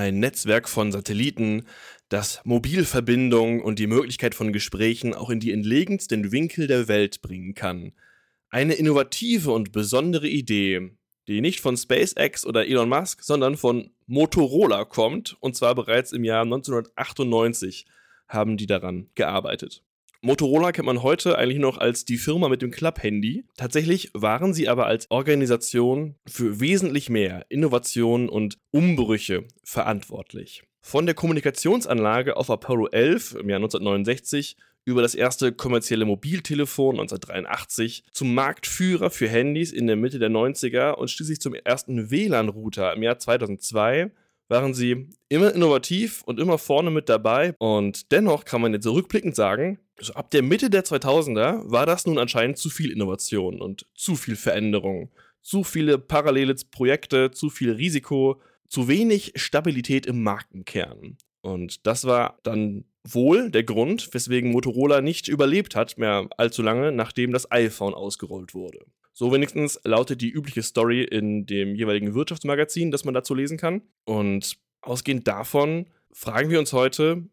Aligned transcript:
Ein 0.00 0.18
Netzwerk 0.18 0.66
von 0.66 0.92
Satelliten, 0.92 1.66
das 2.08 2.40
Mobilverbindungen 2.44 3.60
und 3.60 3.78
die 3.78 3.86
Möglichkeit 3.86 4.34
von 4.34 4.50
Gesprächen 4.50 5.12
auch 5.12 5.28
in 5.28 5.40
die 5.40 5.52
entlegensten 5.52 6.32
Winkel 6.32 6.66
der 6.66 6.88
Welt 6.88 7.20
bringen 7.20 7.52
kann. 7.52 7.92
Eine 8.48 8.72
innovative 8.72 9.52
und 9.52 9.72
besondere 9.72 10.26
Idee, 10.26 10.92
die 11.28 11.42
nicht 11.42 11.60
von 11.60 11.76
SpaceX 11.76 12.46
oder 12.46 12.66
Elon 12.66 12.88
Musk, 12.88 13.22
sondern 13.22 13.58
von 13.58 13.90
Motorola 14.06 14.86
kommt, 14.86 15.36
und 15.40 15.54
zwar 15.54 15.74
bereits 15.74 16.12
im 16.12 16.24
Jahr 16.24 16.44
1998 16.44 17.84
haben 18.26 18.56
die 18.56 18.66
daran 18.66 19.10
gearbeitet. 19.16 19.84
Motorola 20.22 20.72
kennt 20.72 20.84
man 20.84 21.02
heute 21.02 21.38
eigentlich 21.38 21.58
noch 21.58 21.78
als 21.78 22.04
die 22.04 22.18
Firma 22.18 22.50
mit 22.50 22.60
dem 22.60 22.70
Club-Handy. 22.70 23.44
Tatsächlich 23.56 24.10
waren 24.12 24.52
sie 24.52 24.68
aber 24.68 24.84
als 24.84 25.10
Organisation 25.10 26.16
für 26.28 26.60
wesentlich 26.60 27.08
mehr 27.08 27.46
Innovationen 27.48 28.28
und 28.28 28.58
Umbrüche 28.70 29.44
verantwortlich. 29.64 30.62
Von 30.82 31.06
der 31.06 31.14
Kommunikationsanlage 31.14 32.36
auf 32.36 32.50
Apollo 32.50 32.88
11 32.88 33.36
im 33.36 33.48
Jahr 33.48 33.60
1969 33.60 34.58
über 34.84 35.00
das 35.00 35.14
erste 35.14 35.52
kommerzielle 35.52 36.04
Mobiltelefon 36.04 37.00
1983 37.00 38.04
zum 38.12 38.34
Marktführer 38.34 39.08
für 39.08 39.28
Handys 39.28 39.72
in 39.72 39.86
der 39.86 39.96
Mitte 39.96 40.18
der 40.18 40.30
90er 40.30 40.92
und 40.92 41.10
schließlich 41.10 41.40
zum 41.40 41.54
ersten 41.54 42.10
WLAN-Router 42.10 42.92
im 42.92 43.02
Jahr 43.02 43.18
2002 43.18 44.10
waren 44.50 44.74
sie 44.74 45.08
immer 45.28 45.54
innovativ 45.54 46.22
und 46.24 46.40
immer 46.40 46.58
vorne 46.58 46.90
mit 46.90 47.08
dabei. 47.08 47.54
Und 47.58 48.10
dennoch 48.12 48.44
kann 48.44 48.60
man 48.60 48.74
jetzt 48.74 48.86
rückblickend 48.86 49.36
sagen, 49.36 49.78
also 50.00 50.14
ab 50.14 50.30
der 50.30 50.42
Mitte 50.42 50.70
der 50.70 50.84
2000er 50.84 51.70
war 51.70 51.86
das 51.86 52.06
nun 52.06 52.18
anscheinend 52.18 52.58
zu 52.58 52.70
viel 52.70 52.90
Innovation 52.90 53.60
und 53.60 53.86
zu 53.94 54.16
viel 54.16 54.34
Veränderung. 54.34 55.10
Zu 55.42 55.62
viele 55.62 55.98
parallele 55.98 56.54
Projekte, 56.70 57.30
zu 57.30 57.50
viel 57.50 57.72
Risiko, 57.72 58.40
zu 58.68 58.88
wenig 58.88 59.32
Stabilität 59.36 60.06
im 60.06 60.22
Markenkern. 60.22 61.18
Und 61.42 61.86
das 61.86 62.04
war 62.04 62.38
dann 62.42 62.84
wohl 63.04 63.50
der 63.50 63.64
Grund, 63.64 64.12
weswegen 64.12 64.52
Motorola 64.52 65.00
nicht 65.00 65.28
überlebt 65.28 65.74
hat 65.76 65.96
mehr 65.98 66.28
allzu 66.36 66.62
lange, 66.62 66.92
nachdem 66.92 67.32
das 67.32 67.50
iPhone 67.50 67.94
ausgerollt 67.94 68.54
wurde. 68.54 68.80
So 69.12 69.32
wenigstens 69.32 69.80
lautet 69.84 70.20
die 70.20 70.30
übliche 70.30 70.62
Story 70.62 71.02
in 71.02 71.46
dem 71.46 71.74
jeweiligen 71.74 72.14
Wirtschaftsmagazin, 72.14 72.90
das 72.90 73.04
man 73.04 73.14
dazu 73.14 73.34
lesen 73.34 73.58
kann. 73.58 73.82
Und 74.04 74.56
ausgehend 74.82 75.26
davon 75.26 75.86
fragen 76.12 76.50
wir 76.50 76.58
uns 76.58 76.72
heute, 76.72 77.24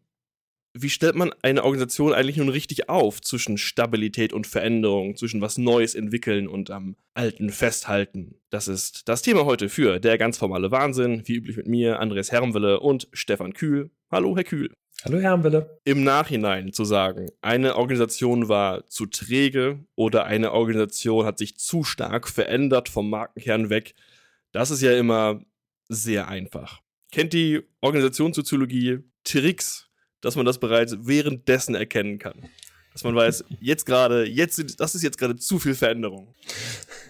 wie 0.82 0.90
stellt 0.90 1.14
man 1.14 1.32
eine 1.42 1.64
Organisation 1.64 2.12
eigentlich 2.12 2.36
nun 2.36 2.48
richtig 2.48 2.88
auf 2.88 3.20
zwischen 3.20 3.58
Stabilität 3.58 4.32
und 4.32 4.46
Veränderung, 4.46 5.16
zwischen 5.16 5.40
was 5.40 5.58
Neues 5.58 5.94
entwickeln 5.94 6.48
und 6.48 6.70
am 6.70 6.96
Alten 7.14 7.50
festhalten? 7.50 8.36
Das 8.50 8.68
ist 8.68 9.08
das 9.08 9.22
Thema 9.22 9.44
heute 9.44 9.68
für 9.68 10.00
der 10.00 10.18
ganz 10.18 10.38
formale 10.38 10.70
Wahnsinn, 10.70 11.22
wie 11.26 11.36
üblich 11.36 11.56
mit 11.56 11.66
mir, 11.66 12.00
Andreas 12.00 12.32
Hermwille 12.32 12.80
und 12.80 13.08
Stefan 13.12 13.52
Kühl. 13.52 13.90
Hallo, 14.10 14.36
Herr 14.36 14.44
Kühl. 14.44 14.72
Hallo, 15.04 15.16
Herr 15.18 15.30
Hermwille. 15.30 15.80
Im 15.84 16.02
Nachhinein 16.02 16.72
zu 16.72 16.84
sagen, 16.84 17.28
eine 17.40 17.76
Organisation 17.76 18.48
war 18.48 18.86
zu 18.88 19.06
träge 19.06 19.84
oder 19.94 20.24
eine 20.24 20.52
Organisation 20.52 21.24
hat 21.24 21.38
sich 21.38 21.56
zu 21.56 21.84
stark 21.84 22.28
verändert 22.28 22.88
vom 22.88 23.10
Markenkern 23.10 23.70
weg, 23.70 23.94
das 24.52 24.70
ist 24.70 24.82
ja 24.82 24.96
immer 24.96 25.40
sehr 25.88 26.28
einfach. 26.28 26.80
Kennt 27.12 27.32
die 27.32 27.62
Organisationssoziologie 27.80 28.98
Tricks 29.24 29.87
dass 30.20 30.36
man 30.36 30.46
das 30.46 30.58
bereits 30.58 30.96
währenddessen 31.00 31.74
erkennen 31.74 32.18
kann. 32.18 32.48
Dass 32.92 33.04
man 33.04 33.14
weiß, 33.14 33.44
jetzt 33.60 33.86
gerade, 33.86 34.24
jetzt, 34.24 34.80
das 34.80 34.94
ist 34.94 35.02
jetzt 35.02 35.18
gerade 35.18 35.36
zu 35.36 35.58
viel 35.58 35.74
Veränderung. 35.74 36.34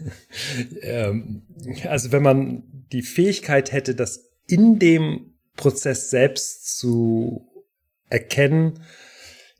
ähm, 0.83 1.43
also 1.85 2.13
wenn 2.13 2.23
man 2.23 2.63
die 2.93 3.03
Fähigkeit 3.03 3.73
hätte, 3.73 3.95
das 3.95 4.29
in 4.47 4.79
dem 4.79 5.35
Prozess 5.57 6.11
selbst 6.11 6.79
zu 6.79 7.49
erkennen, 8.11 8.81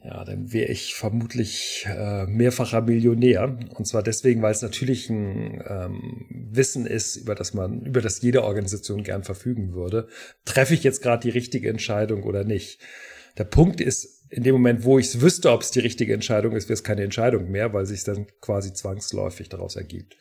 ja, 0.05 0.25
dann 0.25 0.53
wäre 0.53 0.71
ich 0.71 0.95
vermutlich 0.95 1.85
äh, 1.89 2.25
mehrfacher 2.27 2.83
Millionär. 2.83 3.59
Und 3.75 3.87
zwar 3.87 4.03
deswegen, 4.03 4.43
weil 4.43 4.53
es 4.53 4.63
natürlich 4.63 5.11
ein 5.11 5.63
ähm, 5.67 6.27
Wissen 6.51 6.87
ist, 6.87 7.17
über 7.17 7.35
das 7.35 7.53
man, 7.53 7.83
über 7.85 8.01
das 8.01 8.23
jede 8.23 8.45
Organisation 8.45 9.03
gern 9.03 9.25
verfügen 9.25 9.75
würde. 9.75 10.09
Treffe 10.45 10.75
ich 10.75 10.85
jetzt 10.85 11.03
gerade 11.03 11.23
die 11.23 11.37
richtige 11.37 11.69
Entscheidung 11.69 12.23
oder 12.23 12.45
nicht? 12.45 12.81
Der 13.39 13.45
Punkt 13.45 13.81
ist, 13.81 14.25
in 14.31 14.43
dem 14.43 14.55
Moment, 14.55 14.85
wo 14.85 14.99
ich 14.99 15.07
es 15.07 15.21
wüsste, 15.21 15.51
ob 15.53 15.63
es 15.63 15.71
die 15.71 15.81
richtige 15.81 16.13
Entscheidung 16.13 16.55
ist, 16.55 16.69
wäre 16.69 16.75
es 16.75 16.85
keine 16.85 17.03
Entscheidung 17.03 17.51
mehr, 17.51 17.73
weil 17.73 17.87
sich 17.87 18.05
dann 18.05 18.27
quasi 18.41 18.75
zwangsläufig 18.75 19.49
daraus 19.49 19.77
ergibt. 19.77 20.17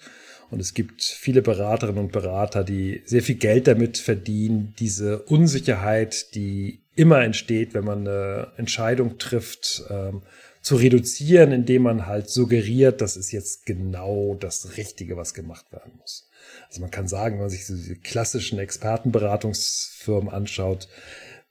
Und 0.50 0.61
es 0.61 0.73
gibt 0.73 1.03
viele 1.03 1.41
Beraterinnen 1.41 2.06
und 2.06 2.11
Berater, 2.13 2.63
die 2.63 3.01
sehr 3.06 3.22
viel 3.22 3.35
Geld 3.35 3.67
damit 3.67 3.97
verdienen, 3.97 4.73
diese 4.79 5.23
Unsicherheit, 5.23 6.33
die 6.35 6.79
immer 6.95 7.22
entsteht, 7.22 7.73
wenn 7.73 7.83
man 7.83 8.07
eine 8.07 8.53
Entscheidung 8.56 9.17
trifft, 9.17 9.83
ähm, 9.89 10.22
zu 10.61 10.75
reduzieren, 10.75 11.51
indem 11.51 11.83
man 11.83 12.07
halt 12.07 12.29
suggeriert, 12.29 13.01
das 13.01 13.16
ist 13.16 13.31
jetzt 13.31 13.66
genau 13.66 14.35
das 14.39 14.77
Richtige, 14.77 15.16
was 15.16 15.33
gemacht 15.33 15.72
werden 15.72 15.94
muss. 16.00 16.29
Also 16.69 16.81
man 16.81 16.91
kann 16.91 17.07
sagen, 17.07 17.35
wenn 17.35 17.44
man 17.44 17.50
sich 17.50 17.66
so 17.66 17.75
diese 17.75 17.95
klassischen 17.95 18.59
Expertenberatungsfirmen 18.59 20.29
anschaut, 20.29 20.88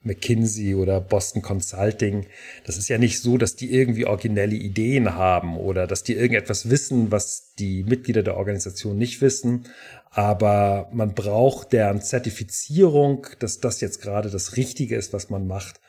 McKinsey 0.01 0.75
oder 0.75 1.01
Boston 1.01 1.41
Consulting. 1.41 2.27
Das 2.65 2.77
ist 2.77 2.87
ja 2.87 2.97
nicht 2.97 3.21
so, 3.21 3.37
dass 3.37 3.55
die 3.55 3.73
irgendwie 3.73 4.05
originelle 4.05 4.55
Ideen 4.55 5.15
haben 5.15 5.57
oder 5.57 5.87
dass 5.87 6.03
die 6.03 6.13
irgendetwas 6.13 6.69
wissen, 6.69 7.11
was 7.11 7.53
die 7.59 7.83
Mitglieder 7.83 8.23
der 8.23 8.37
Organisation 8.37 8.97
nicht 8.97 9.21
wissen. 9.21 9.65
Aber 10.11 10.89
man 10.93 11.13
braucht 11.13 11.73
deren 11.73 12.01
Zertifizierung, 12.01 13.27
dass 13.39 13.59
das 13.59 13.81
jetzt 13.81 14.01
gerade 14.01 14.29
das 14.29 14.55
Richtige 14.55 14.95
ist, 14.95 15.11
was 15.13 15.29
man 15.29 15.47
macht, 15.47 15.81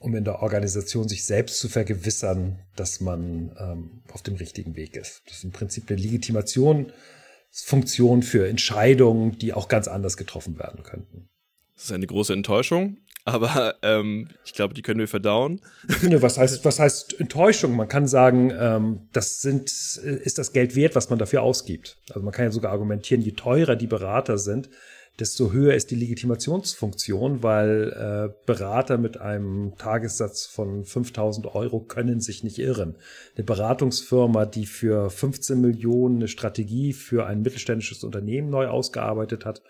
um 0.00 0.14
in 0.14 0.24
der 0.24 0.42
Organisation 0.42 1.08
sich 1.08 1.24
selbst 1.24 1.58
zu 1.58 1.68
vergewissern, 1.68 2.58
dass 2.76 3.00
man 3.00 3.56
ähm, 3.58 4.02
auf 4.12 4.22
dem 4.22 4.36
richtigen 4.36 4.76
Weg 4.76 4.94
ist. 4.96 5.22
Das 5.26 5.38
ist 5.38 5.44
im 5.44 5.52
Prinzip 5.52 5.90
eine 5.90 6.00
Legitimationsfunktion 6.00 8.22
für 8.22 8.48
Entscheidungen, 8.48 9.38
die 9.38 9.54
auch 9.54 9.68
ganz 9.68 9.88
anders 9.88 10.16
getroffen 10.16 10.58
werden 10.58 10.82
könnten. 10.82 11.28
Das 11.74 11.84
ist 11.84 11.92
eine 11.92 12.06
große 12.06 12.32
Enttäuschung, 12.32 12.96
aber 13.24 13.76
ähm, 13.82 14.28
ich 14.44 14.52
glaube, 14.52 14.74
die 14.74 14.82
können 14.82 15.00
wir 15.00 15.08
verdauen. 15.08 15.60
was 16.02 16.38
heißt, 16.38 16.64
was 16.64 16.78
heißt 16.78 17.20
Enttäuschung? 17.20 17.76
Man 17.76 17.88
kann 17.88 18.06
sagen, 18.06 18.52
ähm, 18.58 19.08
das 19.12 19.40
sind, 19.40 19.70
ist 19.70 20.38
das 20.38 20.52
Geld 20.52 20.74
wert, 20.74 20.96
was 20.96 21.10
man 21.10 21.18
dafür 21.18 21.42
ausgibt. 21.42 21.98
Also 22.10 22.20
man 22.20 22.32
kann 22.32 22.46
ja 22.46 22.50
sogar 22.50 22.72
argumentieren, 22.72 23.22
je 23.22 23.32
teurer 23.32 23.76
die 23.76 23.86
Berater 23.86 24.38
sind, 24.38 24.70
desto 25.18 25.52
höher 25.52 25.74
ist 25.74 25.90
die 25.90 25.96
Legitimationsfunktion, 25.96 27.42
weil 27.42 27.92
äh, 27.92 28.46
Berater 28.46 28.96
mit 28.98 29.18
einem 29.20 29.74
Tagessatz 29.76 30.46
von 30.46 30.84
5000 30.84 31.54
Euro 31.54 31.80
können 31.80 32.20
sich 32.20 32.42
nicht 32.42 32.58
irren. 32.58 32.96
Eine 33.36 33.44
Beratungsfirma, 33.44 34.46
die 34.46 34.66
für 34.66 35.10
15 35.10 35.60
Millionen 35.60 36.16
eine 36.16 36.28
Strategie 36.28 36.92
für 36.92 37.26
ein 37.26 37.42
mittelständisches 37.42 38.04
Unternehmen 38.04 38.48
neu 38.48 38.68
ausgearbeitet 38.68 39.44
hat, 39.44 39.62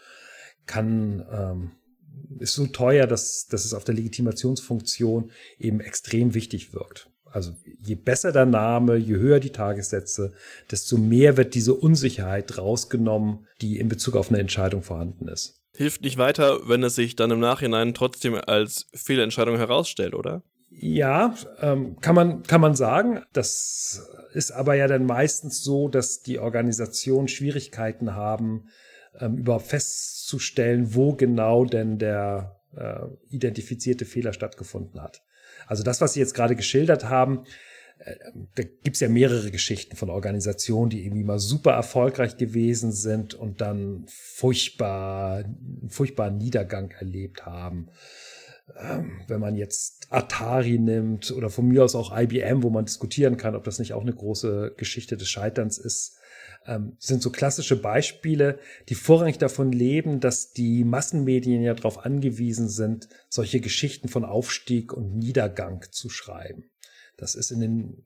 kann 0.67 1.27
ähm, 1.33 1.73
ist 2.39 2.55
so 2.55 2.67
teuer, 2.67 3.07
dass, 3.07 3.47
dass 3.47 3.65
es 3.65 3.75
auf 3.75 3.85
der 3.85 3.95
Legitimationsfunktion 3.95 5.31
eben 5.59 5.81
extrem 5.81 6.35
wichtig 6.35 6.75
wirkt. 6.75 7.09
Also 7.33 7.55
je 7.81 7.95
besser 7.95 8.31
der 8.31 8.47
Name, 8.47 8.97
je 8.97 9.15
höher 9.15 9.41
die 9.41 9.51
Tagessätze, 9.51 10.33
desto 10.71 10.99
mehr 10.99 11.37
wird 11.37 11.55
diese 11.55 11.75
Unsicherheit 11.75 12.59
rausgenommen, 12.59 13.47
die 13.63 13.79
in 13.79 13.89
Bezug 13.89 14.17
auf 14.17 14.29
eine 14.29 14.39
Entscheidung 14.39 14.83
vorhanden 14.83 15.29
ist. 15.29 15.61
Hilft 15.75 16.03
nicht 16.03 16.19
weiter, 16.19 16.69
wenn 16.69 16.83
es 16.83 16.95
sich 16.95 17.17
dann 17.17 17.31
im 17.31 17.41
Nachhinein 17.41 17.95
trotzdem 17.95 18.35
als 18.35 18.87
Fehlentscheidung 18.93 19.57
herausstellt, 19.57 20.15
oder? 20.15 20.43
Ja, 20.69 21.35
ähm, 21.61 21.99
kann 22.01 22.15
man 22.15 22.43
kann 22.43 22.61
man 22.61 22.75
sagen. 22.75 23.23
Das 23.33 24.07
ist 24.33 24.53
aber 24.53 24.75
ja 24.75 24.87
dann 24.87 25.07
meistens 25.07 25.63
so, 25.63 25.89
dass 25.89 26.23
die 26.23 26.39
Organisationen 26.39 27.29
Schwierigkeiten 27.29 28.15
haben, 28.15 28.69
ähm, 29.19 29.39
überhaupt 29.39 29.67
festzustellen, 29.67 30.95
wo 30.95 31.15
genau 31.15 31.65
denn 31.65 31.99
der 31.99 32.61
äh, 32.77 33.01
identifizierte 33.29 34.05
Fehler 34.05 34.33
stattgefunden 34.33 35.03
hat. 35.03 35.23
Also 35.67 35.83
das, 35.83 36.01
was 36.01 36.15
Sie 36.15 36.21
jetzt 36.21 36.35
gerade 36.35 36.57
geschildert 36.57 37.05
haben, 37.09 37.45
äh, 37.99 38.17
da 38.55 38.63
gibt's 38.83 39.01
ja 39.01 39.09
mehrere 39.09 39.51
Geschichten 39.51 39.97
von 39.97 40.11
Organisationen, 40.11 40.91
die 40.91 41.05
irgendwie 41.05 41.25
mal 41.25 41.39
super 41.39 41.73
erfolgreich 41.73 42.37
gewesen 42.37 42.93
sind 42.93 43.35
und 43.35 43.61
dann 43.61 44.05
furchtbar, 44.09 45.45
furchtbaren 45.89 46.39
Niedergang 46.39 46.91
erlebt 46.93 47.47
haben. 47.47 47.89
Ähm, 48.81 49.21
wenn 49.29 49.41
man 49.41 49.57
jetzt 49.57 50.07
Atari 50.11 50.79
nimmt 50.79 51.31
oder 51.33 51.51
von 51.51 51.67
mir 51.67 51.85
aus 51.85 51.95
auch 51.95 52.17
IBM, 52.17 52.63
wo 52.63 52.71
man 52.71 52.85
diskutieren 52.85 53.37
kann, 53.37 53.55
ob 53.55 53.65
das 53.65 53.79
nicht 53.79 53.93
auch 53.93 54.03
eine 54.03 54.15
große 54.15 54.75
Geschichte 54.77 55.17
des 55.17 55.29
Scheiterns 55.29 55.79
ist, 55.79 56.17
ähm, 56.67 56.97
sind 56.99 57.23
so 57.23 57.31
klassische 57.31 57.81
Beispiele, 57.81 58.59
die 58.89 58.95
vorrangig 58.95 59.39
davon 59.39 59.73
leben, 59.73 60.21
dass 60.21 60.53
die 60.53 60.85
Massenmedien 60.85 61.63
ja 61.63 61.75
darauf 61.75 62.05
angewiesen 62.05 62.69
sind, 62.69 63.09
solche 63.29 63.61
Geschichten 63.61 64.09
von 64.09 64.25
Aufstieg 64.25 64.93
und 64.93 65.17
Niedergang 65.17 65.85
zu 65.91 66.09
schreiben. 66.09 66.65
Das 67.23 67.35
ist 67.37 67.53
in 67.53 67.61
den 67.61 68.05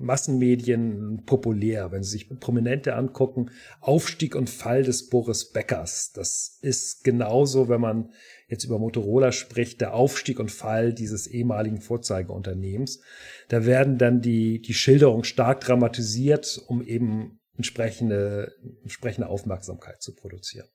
Massenmedien 0.00 1.22
populär. 1.26 1.90
Wenn 1.90 2.04
Sie 2.04 2.10
sich 2.10 2.28
Prominente 2.38 2.94
angucken, 2.94 3.50
Aufstieg 3.80 4.36
und 4.36 4.50
Fall 4.50 4.84
des 4.84 5.08
Boris 5.08 5.50
Beckers. 5.50 6.12
Das 6.12 6.58
ist 6.62 7.02
genauso, 7.02 7.68
wenn 7.68 7.80
man 7.80 8.12
jetzt 8.46 8.64
über 8.64 8.78
Motorola 8.78 9.32
spricht, 9.32 9.80
der 9.80 9.94
Aufstieg 9.94 10.38
und 10.38 10.52
Fall 10.52 10.92
dieses 10.92 11.26
ehemaligen 11.26 11.80
Vorzeigeunternehmens. 11.80 13.00
Da 13.48 13.64
werden 13.64 13.98
dann 13.98 14.20
die, 14.20 14.60
die 14.60 14.74
Schilderungen 14.74 15.24
stark 15.24 15.62
dramatisiert, 15.62 16.62
um 16.68 16.82
eben 16.82 17.40
entsprechende, 17.56 18.54
entsprechende 18.82 19.28
Aufmerksamkeit 19.28 20.02
zu 20.02 20.14
produzieren. 20.14 20.68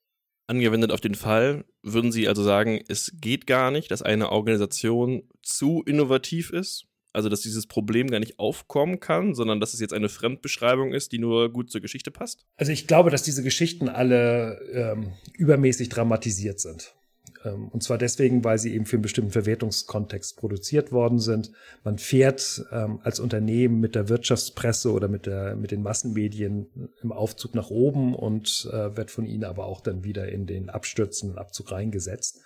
Angewendet 0.46 0.90
auf 0.90 1.00
den 1.00 1.14
Fall 1.14 1.64
würden 1.82 2.12
Sie 2.12 2.28
also 2.28 2.42
sagen, 2.42 2.82
es 2.88 3.12
geht 3.14 3.46
gar 3.46 3.70
nicht, 3.70 3.90
dass 3.90 4.02
eine 4.02 4.30
Organisation 4.30 5.28
zu 5.42 5.82
innovativ 5.86 6.50
ist, 6.50 6.86
also 7.12 7.28
dass 7.28 7.40
dieses 7.40 7.66
Problem 7.66 8.10
gar 8.10 8.18
nicht 8.18 8.38
aufkommen 8.38 9.00
kann, 9.00 9.34
sondern 9.34 9.60
dass 9.60 9.74
es 9.74 9.80
jetzt 9.80 9.92
eine 9.92 10.08
Fremdbeschreibung 10.08 10.92
ist, 10.92 11.12
die 11.12 11.18
nur 11.18 11.52
gut 11.52 11.70
zur 11.70 11.80
Geschichte 11.80 12.10
passt? 12.10 12.44
Also 12.56 12.72
ich 12.72 12.86
glaube, 12.86 13.10
dass 13.10 13.22
diese 13.22 13.42
Geschichten 13.42 13.88
alle 13.88 14.60
ähm, 14.72 15.12
übermäßig 15.34 15.88
dramatisiert 15.88 16.60
sind. 16.60 16.94
Ähm, 17.44 17.68
und 17.68 17.82
zwar 17.82 17.98
deswegen, 17.98 18.44
weil 18.44 18.58
sie 18.58 18.74
eben 18.74 18.86
für 18.86 18.96
einen 18.96 19.02
bestimmten 19.02 19.32
Verwertungskontext 19.32 20.36
produziert 20.36 20.92
worden 20.92 21.18
sind. 21.18 21.52
Man 21.84 21.98
fährt 21.98 22.64
ähm, 22.72 23.00
als 23.02 23.20
Unternehmen 23.20 23.80
mit 23.80 23.94
der 23.94 24.08
Wirtschaftspresse 24.08 24.92
oder 24.92 25.08
mit, 25.08 25.26
der, 25.26 25.56
mit 25.56 25.70
den 25.70 25.82
Massenmedien 25.82 26.66
im 27.02 27.12
Aufzug 27.12 27.54
nach 27.54 27.70
oben 27.70 28.14
und 28.14 28.68
äh, 28.72 28.96
wird 28.96 29.10
von 29.10 29.26
ihnen 29.26 29.44
aber 29.44 29.66
auch 29.66 29.80
dann 29.80 30.04
wieder 30.04 30.28
in 30.28 30.46
den 30.46 30.70
abstürzenden 30.70 31.38
Abzug 31.38 31.72
reingesetzt. 31.72 32.40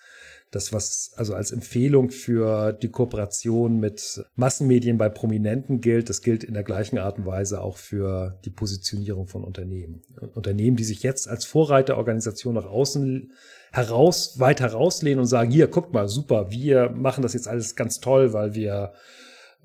Das, 0.52 0.72
was 0.72 1.12
also 1.16 1.34
als 1.34 1.50
Empfehlung 1.50 2.10
für 2.10 2.72
die 2.72 2.88
Kooperation 2.88 3.80
mit 3.80 4.24
Massenmedien 4.36 4.96
bei 4.96 5.08
Prominenten 5.08 5.80
gilt, 5.80 6.08
das 6.08 6.22
gilt 6.22 6.44
in 6.44 6.54
der 6.54 6.62
gleichen 6.62 6.98
Art 6.98 7.18
und 7.18 7.26
Weise 7.26 7.60
auch 7.60 7.76
für 7.76 8.38
die 8.44 8.50
Positionierung 8.50 9.26
von 9.26 9.42
Unternehmen. 9.42 10.02
Unternehmen, 10.34 10.76
die 10.76 10.84
sich 10.84 11.02
jetzt 11.02 11.28
als 11.28 11.44
Vorreiterorganisation 11.44 12.54
nach 12.54 12.64
außen 12.64 13.32
heraus, 13.76 14.38
weit 14.38 14.60
herauslehnen 14.60 15.20
und 15.20 15.26
sagen, 15.26 15.50
hier, 15.50 15.68
guckt 15.68 15.92
mal, 15.92 16.08
super, 16.08 16.50
wir 16.50 16.90
machen 16.90 17.22
das 17.22 17.34
jetzt 17.34 17.48
alles 17.48 17.76
ganz 17.76 18.00
toll, 18.00 18.32
weil 18.32 18.54
wir 18.54 18.92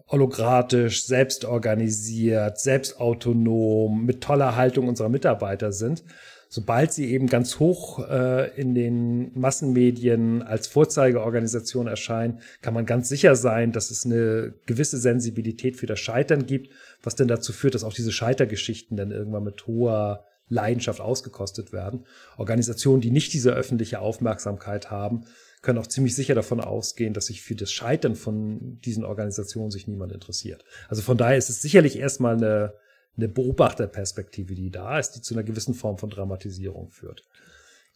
hologratisch, 0.08 1.06
selbstorganisiert, 1.06 2.60
selbstautonom, 2.60 4.06
mit 4.06 4.22
toller 4.22 4.58
Haltung 4.58 4.90
unserer 4.90 5.10
Mitarbeiter 5.10 5.72
sind. 5.72 6.04
Sobald 6.50 6.92
sie 6.92 7.10
eben 7.10 7.28
ganz 7.28 7.60
hoch 7.60 8.06
äh, 8.10 8.54
in 8.60 8.75
den 8.75 9.31
Massenmedien 9.40 10.42
als 10.42 10.68
Vorzeigeorganisation 10.68 11.88
erscheinen, 11.88 12.40
kann 12.62 12.74
man 12.74 12.86
ganz 12.86 13.08
sicher 13.08 13.38
sein, 13.38 13.72
dass 13.72 13.90
es 13.90 14.06
eine 14.06 14.54
gewisse 14.66 14.98
Sensibilität 14.98 15.78
für 15.78 15.86
das 15.86 16.02
Scheitern 16.02 16.46
gibt, 16.46 16.69
was 17.04 17.16
denn 17.16 17.30
dazu 17.30 17.54
führt, 17.54 17.74
dass 17.74 17.86
auch 17.86 17.94
diese 17.94 18.12
Scheitergeschichten 18.12 18.98
dann 18.98 19.12
irgendwann 19.12 19.46
mit 19.46 19.66
hoher 19.66 20.25
Leidenschaft 20.51 21.01
ausgekostet 21.01 21.71
werden. 21.71 22.06
Organisationen, 22.38 23.01
die 23.01 23.09
nicht 23.09 23.33
diese 23.33 23.51
öffentliche 23.51 24.00
Aufmerksamkeit 24.00 24.92
haben, 24.92 25.25
können 25.62 25.80
auch 25.80 25.88
ziemlich 25.88 26.15
sicher 26.15 26.36
davon 26.36 26.59
ausgehen, 26.59 27.13
dass 27.13 27.27
sich 27.27 27.42
für 27.42 27.56
das 27.56 27.71
Scheitern 27.71 28.15
von 28.15 28.80
diesen 28.81 29.06
Organisationen 29.06 29.71
sich 29.71 29.88
niemand 29.88 30.12
interessiert. 30.12 30.65
Also 30.89 31.01
von 31.01 31.18
daher 31.18 31.38
ist 31.38 31.50
es 31.50 31.62
sicherlich 31.62 31.98
erstmal 31.98 32.36
eine, 32.36 32.74
eine 33.15 33.30
Beobachterperspektive, 33.30 34.56
die 34.56 34.71
da 34.71 35.00
ist, 35.00 35.12
die 35.12 35.21
zu 35.21 35.33
einer 35.33 35.44
gewissen 35.44 35.74
Form 35.74 35.98
von 35.98 36.09
Dramatisierung 36.09 36.92
führt. 36.92 37.24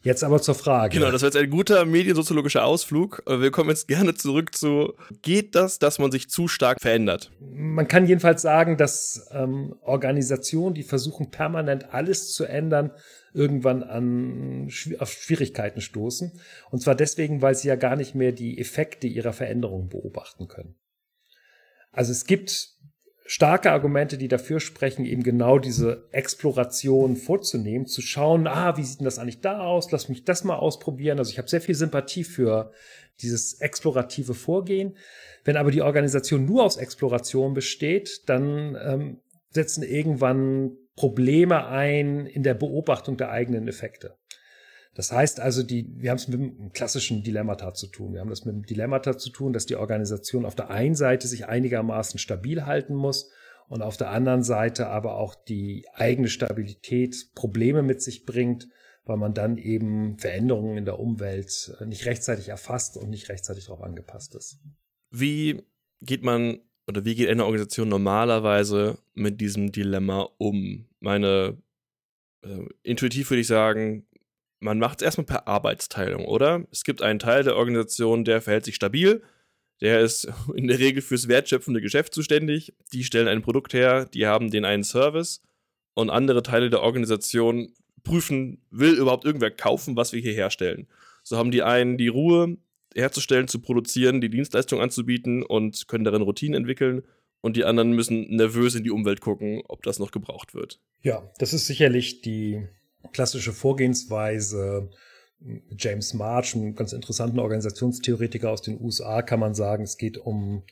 Jetzt 0.06 0.24
aber 0.24 0.40
zur 0.40 0.54
Frage. 0.54 1.00
Genau, 1.00 1.10
das 1.10 1.24
war 1.24 1.30
jetzt 1.30 1.36
ein 1.36 1.50
guter 1.50 1.84
mediensoziologischer 1.84 2.64
Ausflug. 2.64 3.24
Wir 3.28 3.50
kommen 3.50 3.72
jetzt 3.72 3.88
gerne 3.88 4.14
zurück 4.14 4.54
zu, 4.54 4.94
geht 5.24 5.56
das, 5.56 5.80
dass 5.80 5.98
man 5.98 6.12
sich 6.12 6.30
zu 6.30 6.48
stark 6.48 6.80
verändert? 6.80 7.32
Man 7.40 7.88
kann 7.88 8.06
jedenfalls 8.06 8.44
sagen, 8.44 8.78
dass 8.78 9.28
ähm, 9.32 9.74
Organisationen, 9.82 10.76
die 10.76 10.84
versuchen 10.84 11.32
permanent 11.32 11.92
alles 11.92 12.34
zu 12.34 12.46
ändern, 12.46 12.92
irgendwann 13.34 13.82
an 13.82 14.70
auf 15.00 15.12
Schwierigkeiten 15.12 15.82
stoßen. 15.82 16.40
Und 16.70 16.84
zwar 16.84 16.94
deswegen, 16.94 17.42
weil 17.42 17.56
sie 17.56 17.68
ja 17.68 17.76
gar 17.76 17.96
nicht 17.96 18.14
mehr 18.14 18.32
die 18.32 18.60
Effekte 18.60 19.08
ihrer 19.08 19.34
Veränderung 19.34 19.90
beobachten 19.90 20.48
können. 20.48 20.76
Also 21.92 22.12
es 22.12 22.26
gibt 22.26 22.75
starke 23.26 23.72
Argumente, 23.72 24.18
die 24.18 24.28
dafür 24.28 24.60
sprechen, 24.60 25.04
eben 25.04 25.24
genau 25.24 25.58
diese 25.58 26.08
Exploration 26.12 27.16
vorzunehmen, 27.16 27.88
zu 27.88 28.02
schauen, 28.02 28.46
ah, 28.46 28.78
wie 28.78 28.84
sieht 28.84 29.00
denn 29.00 29.06
das 29.06 29.18
eigentlich 29.18 29.42
da 29.42 29.62
aus? 29.62 29.92
Lass 29.92 30.10
mich 30.10 30.24
das 30.24 30.44
mal 30.44 30.56
ausprobieren. 30.56 31.18
Also 31.18 31.32
ich 31.32 31.40
habe 31.40 31.50
sehr 31.50 31.62
viel 31.62 31.76
Sympathie 31.76 32.24
für 32.24 32.72
dieses 33.22 33.60
explorative 33.62 34.36
Vorgehen. 34.36 34.96
Wenn 35.44 35.58
aber 35.58 35.72
die 35.72 35.82
Organisation 35.82 36.46
nur 36.46 36.64
aus 36.64 36.78
Exploration 36.78 37.54
besteht, 37.56 38.30
dann 38.30 38.78
ähm, 38.80 39.22
setzen 39.50 39.84
irgendwann 39.84 40.78
Probleme 40.96 41.66
ein 41.66 42.28
in 42.28 42.44
der 42.44 42.54
Beobachtung 42.54 43.18
der 43.18 43.32
eigenen 43.32 43.68
Effekte. 43.68 44.16
Das 44.96 45.12
heißt 45.12 45.42
also, 45.42 45.62
die, 45.62 45.86
wir 45.98 46.10
haben 46.10 46.18
es 46.18 46.30
mit 46.30 46.40
einem 46.40 46.72
klassischen 46.72 47.22
Dilemmata 47.22 47.74
zu 47.74 47.88
tun. 47.88 48.14
Wir 48.14 48.22
haben 48.22 48.32
es 48.32 48.46
mit 48.46 48.56
einem 48.56 48.66
Dilemmata 48.66 49.18
zu 49.18 49.30
tun, 49.30 49.52
dass 49.52 49.66
die 49.66 49.76
Organisation 49.76 50.46
auf 50.46 50.56
der 50.56 50.70
einen 50.70 50.96
Seite 50.96 51.28
sich 51.28 51.48
einigermaßen 51.48 52.18
stabil 52.18 52.66
halten 52.66 52.96
muss 52.96 53.30
und 53.68 53.82
auf 53.82 53.98
der 53.98 54.10
anderen 54.10 54.42
Seite 54.42 54.88
aber 54.88 55.18
auch 55.18 55.36
die 55.36 55.86
eigene 55.94 56.30
Stabilität 56.30 57.34
Probleme 57.36 57.84
mit 57.84 58.02
sich 58.02 58.26
bringt, 58.26 58.70
weil 59.04 59.18
man 59.18 59.34
dann 59.34 59.58
eben 59.58 60.18
Veränderungen 60.18 60.78
in 60.78 60.86
der 60.86 60.98
Umwelt 60.98 61.76
nicht 61.86 62.06
rechtzeitig 62.06 62.48
erfasst 62.48 62.96
und 62.96 63.10
nicht 63.10 63.28
rechtzeitig 63.28 63.66
darauf 63.66 63.82
angepasst 63.82 64.34
ist. 64.34 64.60
Wie 65.12 65.62
geht 66.02 66.24
man 66.24 66.60
oder 66.88 67.04
wie 67.04 67.16
geht 67.16 67.30
eine 67.30 67.44
Organisation 67.44 67.90
normalerweise 67.90 68.98
mit 69.14 69.42
diesem 69.42 69.74
Dilemma 69.74 70.30
um? 70.38 70.86
Meine 71.02 71.58
äh, 72.44 72.66
intuitiv 72.84 73.30
würde 73.30 73.42
ich 73.42 73.48
sagen, 73.48 74.06
man 74.60 74.80
macht 74.80 75.02
es 75.02 75.06
erstmal 75.06 75.26
per 75.26 75.48
Arbeitsteilung, 75.48 76.26
oder? 76.26 76.66
Es 76.72 76.84
gibt 76.84 77.02
einen 77.02 77.20
Teil 77.20 77.44
der 77.44 77.56
Organisation, 77.56 78.24
der 78.24 78.42
verhält 78.42 78.66
sich 78.66 78.76
stabil, 78.76 79.22
der 79.82 80.02
ist 80.02 80.28
in 80.56 80.68
der 80.68 80.80
Regel 80.80 81.02
fürs 81.02 81.28
wertschöpfende 81.28 81.82
Geschäft 81.82 82.14
zuständig, 82.14 82.74
die 82.94 83.04
stellen 83.04 83.28
ein 83.28 83.42
Produkt 83.42 83.74
her, 83.74 84.06
die 84.06 84.28
haben 84.28 84.52
den 84.52 84.66
einen 84.66 84.84
Service 84.84 85.42
und 85.94 86.10
andere 86.10 86.44
Teile 86.44 86.70
der 86.70 86.82
Organisation 86.82 87.74
prüfen, 88.04 88.62
will 88.70 88.94
überhaupt 88.94 89.26
irgendwer 89.26 89.52
kaufen, 89.52 89.96
was 89.96 90.14
wir 90.14 90.22
hier 90.22 90.34
herstellen. 90.34 90.88
So 91.24 91.38
haben 91.38 91.52
die 91.52 91.64
einen 91.64 91.98
die 91.98 92.08
Ruhe 92.08 92.58
herzustellen, 92.94 93.48
zu 93.48 93.60
produzieren, 93.60 94.22
die 94.22 94.30
Dienstleistung 94.30 94.80
anzubieten 94.80 95.44
und 95.44 95.88
können 95.88 96.06
darin 96.06 96.22
Routinen 96.22 96.62
entwickeln 96.62 97.04
und 97.42 97.58
die 97.58 97.66
anderen 97.66 97.92
müssen 97.92 98.36
nervös 98.36 98.76
in 98.76 98.84
die 98.84 98.92
Umwelt 98.92 99.22
gucken, 99.22 99.62
ob 99.68 99.84
das 99.84 100.00
noch 100.00 100.12
gebraucht 100.12 100.54
wird. 100.54 100.80
Ja, 101.02 101.30
das 101.38 101.54
ist 101.54 101.68
sicherlich 101.68 102.22
die 102.22 102.68
klassische 103.12 103.54
Vorgehensweise. 103.54 104.90
James 105.78 106.14
March, 106.14 106.56
ein 106.56 106.76
ganz 106.76 106.94
interessanten 106.94 107.40
Organisationstheoretiker 107.40 108.50
aus 108.50 108.62
den 108.62 108.80
USA, 108.82 109.22
kann 109.22 109.40
man 109.40 109.54
sagen, 109.54 109.84
es 109.84 109.98
geht 109.98 110.18
um 110.18 110.64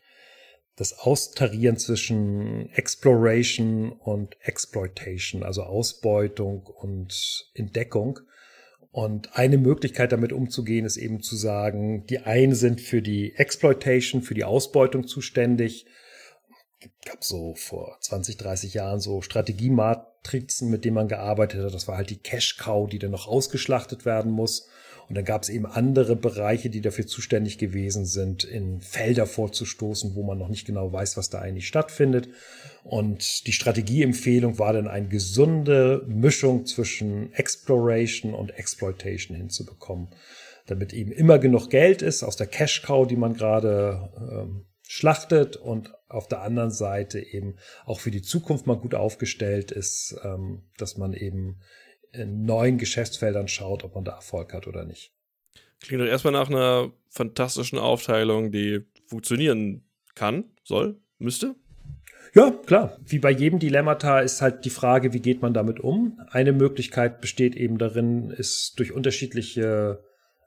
das 0.75 0.97
Austarieren 0.97 1.77
zwischen 1.77 2.71
Exploration 2.71 3.91
und 3.91 4.37
Exploitation, 4.41 5.43
also 5.43 5.63
Ausbeutung 5.63 6.65
und 6.65 7.51
Entdeckung. 7.53 8.19
Und 8.91 9.37
eine 9.37 9.57
Möglichkeit 9.57 10.11
damit 10.11 10.31
umzugehen, 10.31 10.85
ist 10.85 10.97
eben 10.97 11.21
zu 11.21 11.35
sagen, 11.35 12.05
die 12.07 12.19
einen 12.19 12.55
sind 12.55 12.81
für 12.81 13.01
die 13.01 13.35
Exploitation, 13.35 14.21
für 14.21 14.33
die 14.33 14.43
Ausbeutung 14.43 15.07
zuständig 15.07 15.85
gab 17.05 17.23
so 17.23 17.55
vor 17.55 17.97
20, 18.01 18.37
30 18.37 18.73
Jahren 18.73 18.99
so 18.99 19.21
Strategiematrizen, 20.23 20.69
mit 20.69 20.85
denen 20.85 20.95
man 20.95 21.07
gearbeitet 21.07 21.63
hat. 21.63 21.73
Das 21.73 21.87
war 21.87 21.97
halt 21.97 22.09
die 22.09 22.17
Cash 22.17 22.57
Cow, 22.57 22.89
die 22.89 22.99
dann 22.99 23.11
noch 23.11 23.27
ausgeschlachtet 23.27 24.05
werden 24.05 24.31
muss. 24.31 24.67
Und 25.09 25.15
dann 25.15 25.25
gab 25.25 25.43
es 25.43 25.49
eben 25.49 25.65
andere 25.65 26.15
Bereiche, 26.15 26.69
die 26.69 26.79
dafür 26.79 27.05
zuständig 27.05 27.57
gewesen 27.57 28.05
sind, 28.05 28.45
in 28.45 28.79
Felder 28.79 29.25
vorzustoßen, 29.25 30.15
wo 30.15 30.23
man 30.23 30.37
noch 30.37 30.47
nicht 30.47 30.65
genau 30.65 30.93
weiß, 30.93 31.17
was 31.17 31.29
da 31.29 31.39
eigentlich 31.39 31.67
stattfindet. 31.67 32.29
Und 32.83 33.45
die 33.45 33.51
Strategieempfehlung 33.51 34.59
war 34.59 34.73
dann 34.73 34.87
eine 34.87 35.09
gesunde 35.09 36.03
Mischung 36.07 36.65
zwischen 36.65 37.33
Exploration 37.33 38.33
und 38.33 38.57
Exploitation 38.57 39.35
hinzubekommen, 39.35 40.07
damit 40.67 40.93
eben 40.93 41.11
immer 41.11 41.37
genug 41.37 41.69
Geld 41.69 42.01
ist 42.01 42.23
aus 42.23 42.37
der 42.37 42.47
Cash 42.47 42.83
Cow, 42.83 43.05
die 43.05 43.17
man 43.17 43.33
gerade 43.33 44.09
ähm, 44.17 44.65
schlachtet 44.93 45.55
und 45.55 45.91
auf 46.07 46.27
der 46.27 46.43
anderen 46.43 46.69
Seite 46.69 47.19
eben 47.19 47.55
auch 47.83 47.99
für 47.99 48.11
die 48.11 48.21
Zukunft 48.21 48.67
mal 48.67 48.77
gut 48.77 48.93
aufgestellt 48.93 49.71
ist, 49.71 50.15
ähm, 50.23 50.61
dass 50.77 50.97
man 50.97 51.13
eben 51.13 51.61
in 52.11 52.45
neuen 52.45 52.77
Geschäftsfeldern 52.77 53.47
schaut, 53.47 53.83
ob 53.83 53.95
man 53.95 54.05
da 54.05 54.11
Erfolg 54.11 54.53
hat 54.53 54.67
oder 54.67 54.85
nicht. 54.85 55.11
Klingt 55.81 56.03
doch 56.03 56.07
erstmal 56.07 56.33
nach 56.33 56.47
einer 56.47 56.91
fantastischen 57.09 57.79
Aufteilung, 57.79 58.51
die 58.51 58.85
funktionieren 59.07 59.83
kann, 60.13 60.43
soll, 60.63 60.99
müsste. 61.17 61.55
Ja, 62.35 62.51
klar. 62.51 62.99
Wie 63.03 63.17
bei 63.17 63.31
jedem 63.31 63.57
Dilemmata 63.57 64.19
ist 64.19 64.43
halt 64.43 64.63
die 64.63 64.69
Frage, 64.69 65.11
wie 65.11 65.21
geht 65.21 65.41
man 65.41 65.55
damit 65.55 65.79
um? 65.79 66.21
Eine 66.29 66.53
Möglichkeit 66.53 67.19
besteht 67.19 67.55
eben 67.55 67.79
darin, 67.79 68.29
ist 68.29 68.77
durch 68.77 68.91
unterschiedliche 68.91 70.03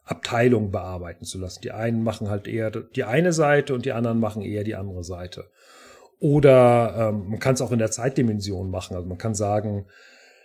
Abteilungen 0.06 0.70
bearbeiten 0.70 1.24
zu 1.24 1.38
lassen. 1.38 1.60
Die 1.62 1.72
einen 1.72 2.02
machen 2.02 2.30
halt 2.30 2.46
eher 2.46 2.70
die 2.70 3.04
eine 3.04 3.32
Seite 3.32 3.74
und 3.74 3.84
die 3.84 3.92
anderen 3.92 4.20
machen 4.20 4.42
eher 4.42 4.64
die 4.64 4.76
andere 4.76 5.04
Seite. 5.04 5.50
Oder 6.18 7.10
ähm, 7.10 7.28
man 7.28 7.40
kann 7.40 7.54
es 7.54 7.60
auch 7.60 7.72
in 7.72 7.80
der 7.80 7.90
Zeitdimension 7.90 8.70
machen. 8.70 8.96
Also 8.96 9.06
man 9.06 9.18
kann 9.18 9.34
sagen, 9.34 9.86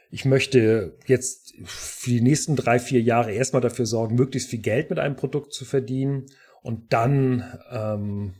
ich 0.09 0.25
möchte 0.25 0.97
jetzt 1.05 1.53
für 1.63 2.09
die 2.09 2.21
nächsten 2.21 2.55
drei, 2.55 2.79
vier 2.79 3.01
Jahre 3.01 3.31
erstmal 3.31 3.61
dafür 3.61 3.85
sorgen, 3.85 4.15
möglichst 4.15 4.49
viel 4.49 4.59
Geld 4.61 4.89
mit 4.89 4.99
einem 4.99 5.15
Produkt 5.15 5.53
zu 5.53 5.63
verdienen. 5.63 6.25
Und 6.63 6.91
dann 6.91 7.59
ähm, 7.71 8.33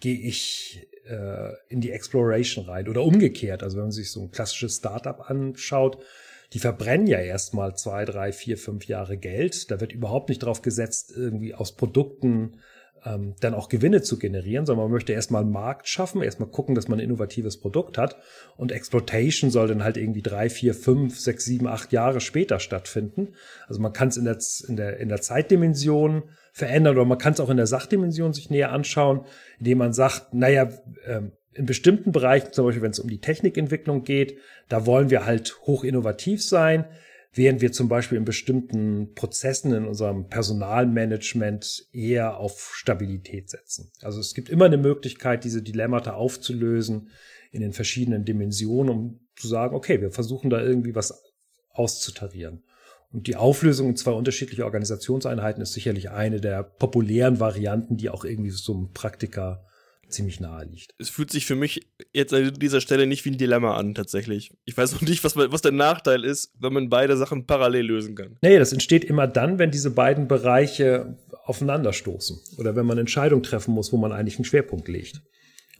gehe 0.00 0.18
ich 0.18 0.88
äh, 1.06 1.52
in 1.68 1.80
die 1.80 1.92
Exploration 1.92 2.66
rein. 2.66 2.88
Oder 2.88 3.04
umgekehrt. 3.04 3.62
Also 3.62 3.76
wenn 3.76 3.84
man 3.84 3.92
sich 3.92 4.10
so 4.10 4.22
ein 4.22 4.32
klassisches 4.32 4.76
Startup 4.76 5.30
anschaut, 5.30 6.02
die 6.52 6.58
verbrennen 6.58 7.06
ja 7.06 7.18
erstmal 7.18 7.76
zwei, 7.76 8.04
drei, 8.04 8.32
vier, 8.32 8.56
fünf 8.56 8.86
Jahre 8.86 9.18
Geld. 9.18 9.70
Da 9.70 9.80
wird 9.80 9.92
überhaupt 9.92 10.28
nicht 10.28 10.38
drauf 10.38 10.62
gesetzt, 10.62 11.12
irgendwie 11.14 11.54
aus 11.54 11.76
Produkten 11.76 12.60
ähm, 13.04 13.34
dann 13.40 13.54
auch 13.54 13.68
Gewinne 13.68 14.02
zu 14.02 14.18
generieren, 14.18 14.66
sondern 14.66 14.86
man 14.86 14.92
möchte 14.92 15.12
erstmal 15.12 15.42
einen 15.42 15.52
Markt 15.52 15.88
schaffen, 15.88 16.22
erstmal 16.22 16.50
gucken, 16.50 16.74
dass 16.74 16.88
man 16.88 16.98
ein 16.98 17.04
innovatives 17.04 17.60
Produkt 17.60 17.98
hat. 17.98 18.16
Und 18.56 18.72
Exploitation 18.72 19.50
soll 19.50 19.68
dann 19.68 19.84
halt 19.84 19.96
irgendwie 19.96 20.22
drei, 20.22 20.48
vier, 20.48 20.74
fünf, 20.74 21.18
sechs, 21.18 21.44
sieben, 21.44 21.66
acht 21.66 21.92
Jahre 21.92 22.20
später 22.20 22.60
stattfinden. 22.60 23.34
Also 23.66 23.80
man 23.80 23.92
kann 23.92 24.08
es 24.08 24.16
in 24.16 24.24
der, 24.24 24.38
in, 24.68 24.76
der, 24.76 24.96
in 24.98 25.08
der 25.08 25.20
Zeitdimension 25.20 26.24
verändern 26.52 26.96
oder 26.96 27.04
man 27.04 27.18
kann 27.18 27.34
es 27.34 27.40
auch 27.40 27.50
in 27.50 27.56
der 27.56 27.66
Sachdimension 27.66 28.32
sich 28.32 28.50
näher 28.50 28.72
anschauen, 28.72 29.24
indem 29.58 29.78
man 29.78 29.92
sagt, 29.92 30.34
naja, 30.34 30.68
ähm, 31.06 31.32
in 31.54 31.66
bestimmten 31.66 32.12
Bereichen, 32.12 32.52
zum 32.52 32.66
Beispiel 32.66 32.82
wenn 32.82 32.92
es 32.92 33.00
um 33.00 33.08
die 33.08 33.20
Technikentwicklung 33.20 34.04
geht, 34.04 34.38
da 34.68 34.86
wollen 34.86 35.10
wir 35.10 35.24
halt 35.24 35.58
hoch 35.62 35.84
innovativ 35.84 36.42
sein 36.42 36.84
während 37.32 37.60
wir 37.60 37.72
zum 37.72 37.88
Beispiel 37.88 38.18
in 38.18 38.24
bestimmten 38.24 39.14
Prozessen 39.14 39.72
in 39.72 39.86
unserem 39.86 40.28
Personalmanagement 40.28 41.86
eher 41.92 42.38
auf 42.38 42.72
Stabilität 42.74 43.50
setzen. 43.50 43.90
Also 44.02 44.20
es 44.20 44.34
gibt 44.34 44.48
immer 44.48 44.64
eine 44.64 44.78
Möglichkeit, 44.78 45.44
diese 45.44 45.62
Dilemmata 45.62 46.14
aufzulösen 46.14 47.10
in 47.50 47.60
den 47.60 47.72
verschiedenen 47.72 48.24
Dimensionen, 48.24 48.90
um 48.92 49.20
zu 49.36 49.48
sagen, 49.48 49.74
okay, 49.74 50.00
wir 50.00 50.10
versuchen 50.10 50.50
da 50.50 50.60
irgendwie 50.60 50.94
was 50.94 51.22
auszutarieren. 51.70 52.64
Und 53.10 53.26
die 53.26 53.36
Auflösung 53.36 53.88
in 53.88 53.96
zwei 53.96 54.10
unterschiedliche 54.10 54.64
Organisationseinheiten 54.64 55.62
ist 55.62 55.72
sicherlich 55.72 56.10
eine 56.10 56.40
der 56.40 56.62
populären 56.62 57.40
Varianten, 57.40 57.96
die 57.96 58.10
auch 58.10 58.24
irgendwie 58.24 58.50
so 58.50 58.74
ein 58.74 58.92
Praktiker 58.92 59.64
ziemlich 60.08 60.40
nahe 60.40 60.64
liegt. 60.64 60.94
Es 60.98 61.10
fühlt 61.10 61.30
sich 61.30 61.46
für 61.46 61.54
mich 61.54 61.86
jetzt 62.12 62.32
an 62.32 62.52
dieser 62.54 62.80
Stelle 62.80 63.06
nicht 63.06 63.24
wie 63.24 63.30
ein 63.30 63.38
Dilemma 63.38 63.76
an, 63.76 63.94
tatsächlich. 63.94 64.52
Ich 64.64 64.76
weiß 64.76 64.92
noch 64.92 65.02
nicht, 65.02 65.24
was, 65.24 65.36
was 65.36 65.62
der 65.62 65.72
Nachteil 65.72 66.24
ist, 66.24 66.52
wenn 66.58 66.72
man 66.72 66.88
beide 66.88 67.16
Sachen 67.16 67.46
parallel 67.46 67.86
lösen 67.86 68.14
kann. 68.14 68.36
Nee, 68.42 68.58
das 68.58 68.72
entsteht 68.72 69.04
immer 69.04 69.26
dann, 69.26 69.58
wenn 69.58 69.70
diese 69.70 69.90
beiden 69.90 70.28
Bereiche 70.28 71.16
aufeinanderstoßen 71.44 72.38
oder 72.58 72.76
wenn 72.76 72.86
man 72.86 72.98
Entscheidungen 72.98 73.42
treffen 73.42 73.74
muss, 73.74 73.92
wo 73.92 73.96
man 73.96 74.12
eigentlich 74.12 74.36
einen 74.36 74.44
Schwerpunkt 74.44 74.88
legt. 74.88 75.22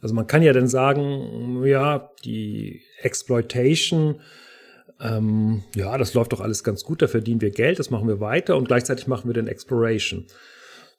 Also 0.01 0.15
man 0.15 0.27
kann 0.27 0.41
ja 0.41 0.53
dann 0.53 0.67
sagen, 0.67 1.63
ja, 1.65 2.09
die 2.23 2.81
Exploitation, 3.01 4.21
ähm, 5.01 5.63
ja, 5.75 5.97
das 5.97 6.13
läuft 6.13 6.33
doch 6.33 6.41
alles 6.41 6.63
ganz 6.63 6.83
gut, 6.83 7.01
da 7.01 7.07
verdienen 7.07 7.41
wir 7.41 7.51
Geld, 7.51 7.79
das 7.79 7.89
machen 7.89 8.07
wir 8.07 8.19
weiter 8.19 8.55
und 8.57 8.67
gleichzeitig 8.67 9.07
machen 9.07 9.29
wir 9.29 9.33
dann 9.33 9.47
Exploration. 9.47 10.25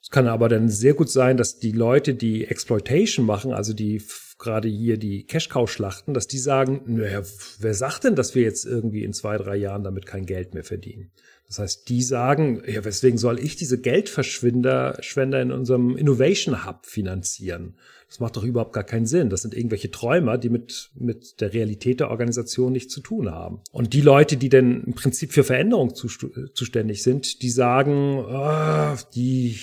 Es 0.01 0.09
kann 0.09 0.27
aber 0.27 0.49
dann 0.49 0.67
sehr 0.67 0.95
gut 0.95 1.09
sein, 1.09 1.37
dass 1.37 1.59
die 1.59 1.71
Leute, 1.71 2.15
die 2.15 2.45
Exploitation 2.45 3.25
machen, 3.25 3.53
also 3.53 3.73
die 3.73 4.01
gerade 4.39 4.67
hier 4.67 4.97
die 4.97 5.25
Cash-Cow 5.25 5.69
schlachten, 5.69 6.15
dass 6.15 6.25
die 6.27 6.39
sagen, 6.39 6.81
naja, 6.87 7.21
wer 7.59 7.73
sagt 7.75 8.03
denn, 8.03 8.15
dass 8.15 8.33
wir 8.33 8.41
jetzt 8.41 8.65
irgendwie 8.65 9.03
in 9.03 9.13
zwei, 9.13 9.37
drei 9.37 9.55
Jahren 9.55 9.83
damit 9.83 10.07
kein 10.07 10.25
Geld 10.25 10.55
mehr 10.55 10.63
verdienen? 10.63 11.11
Das 11.47 11.59
heißt, 11.59 11.89
die 11.89 12.01
sagen, 12.01 12.63
ja, 12.65 12.83
weswegen 12.83 13.19
soll 13.19 13.39
ich 13.39 13.55
diese 13.55 13.79
Geldverschwinder 13.79 14.97
Schwender 15.01 15.41
in 15.41 15.51
unserem 15.51 15.95
Innovation 15.97 16.65
Hub 16.65 16.85
finanzieren? 16.85 17.75
Das 18.11 18.19
macht 18.19 18.35
doch 18.35 18.43
überhaupt 18.43 18.73
gar 18.73 18.83
keinen 18.83 19.05
Sinn. 19.05 19.29
Das 19.29 19.41
sind 19.41 19.55
irgendwelche 19.55 19.89
Träumer, 19.89 20.37
die 20.37 20.49
mit, 20.49 20.91
mit 20.95 21.39
der 21.39 21.53
Realität 21.53 22.01
der 22.01 22.11
Organisation 22.11 22.73
nichts 22.73 22.93
zu 22.93 22.99
tun 22.99 23.31
haben. 23.31 23.61
Und 23.71 23.93
die 23.93 24.01
Leute, 24.01 24.35
die 24.35 24.49
denn 24.49 24.83
im 24.83 24.95
Prinzip 24.95 25.31
für 25.31 25.45
Veränderung 25.45 25.95
zuständig 25.95 27.03
sind, 27.03 27.41
die 27.41 27.49
sagen, 27.49 28.19
oh, 28.19 28.97
die, 29.15 29.57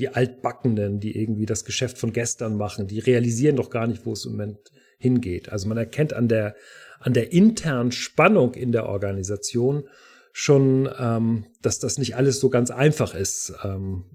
die 0.00 0.08
Altbackenden, 0.08 0.98
die 0.98 1.16
irgendwie 1.16 1.46
das 1.46 1.64
Geschäft 1.64 1.96
von 1.98 2.12
gestern 2.12 2.56
machen, 2.56 2.88
die 2.88 2.98
realisieren 2.98 3.54
doch 3.54 3.70
gar 3.70 3.86
nicht, 3.86 4.04
wo 4.04 4.14
es 4.14 4.24
im 4.24 4.32
Moment 4.32 4.58
hingeht. 4.98 5.50
Also 5.50 5.68
man 5.68 5.78
erkennt 5.78 6.12
an 6.12 6.26
der, 6.26 6.56
an 6.98 7.12
der 7.12 7.32
internen 7.32 7.92
Spannung 7.92 8.54
in 8.54 8.72
der 8.72 8.86
Organisation 8.86 9.84
schon, 10.32 10.88
ähm, 10.98 11.46
dass 11.62 11.78
das 11.78 11.98
nicht 11.98 12.16
alles 12.16 12.40
so 12.40 12.50
ganz 12.50 12.72
einfach 12.72 13.14
ist. 13.14 13.54
Ähm, 13.62 14.06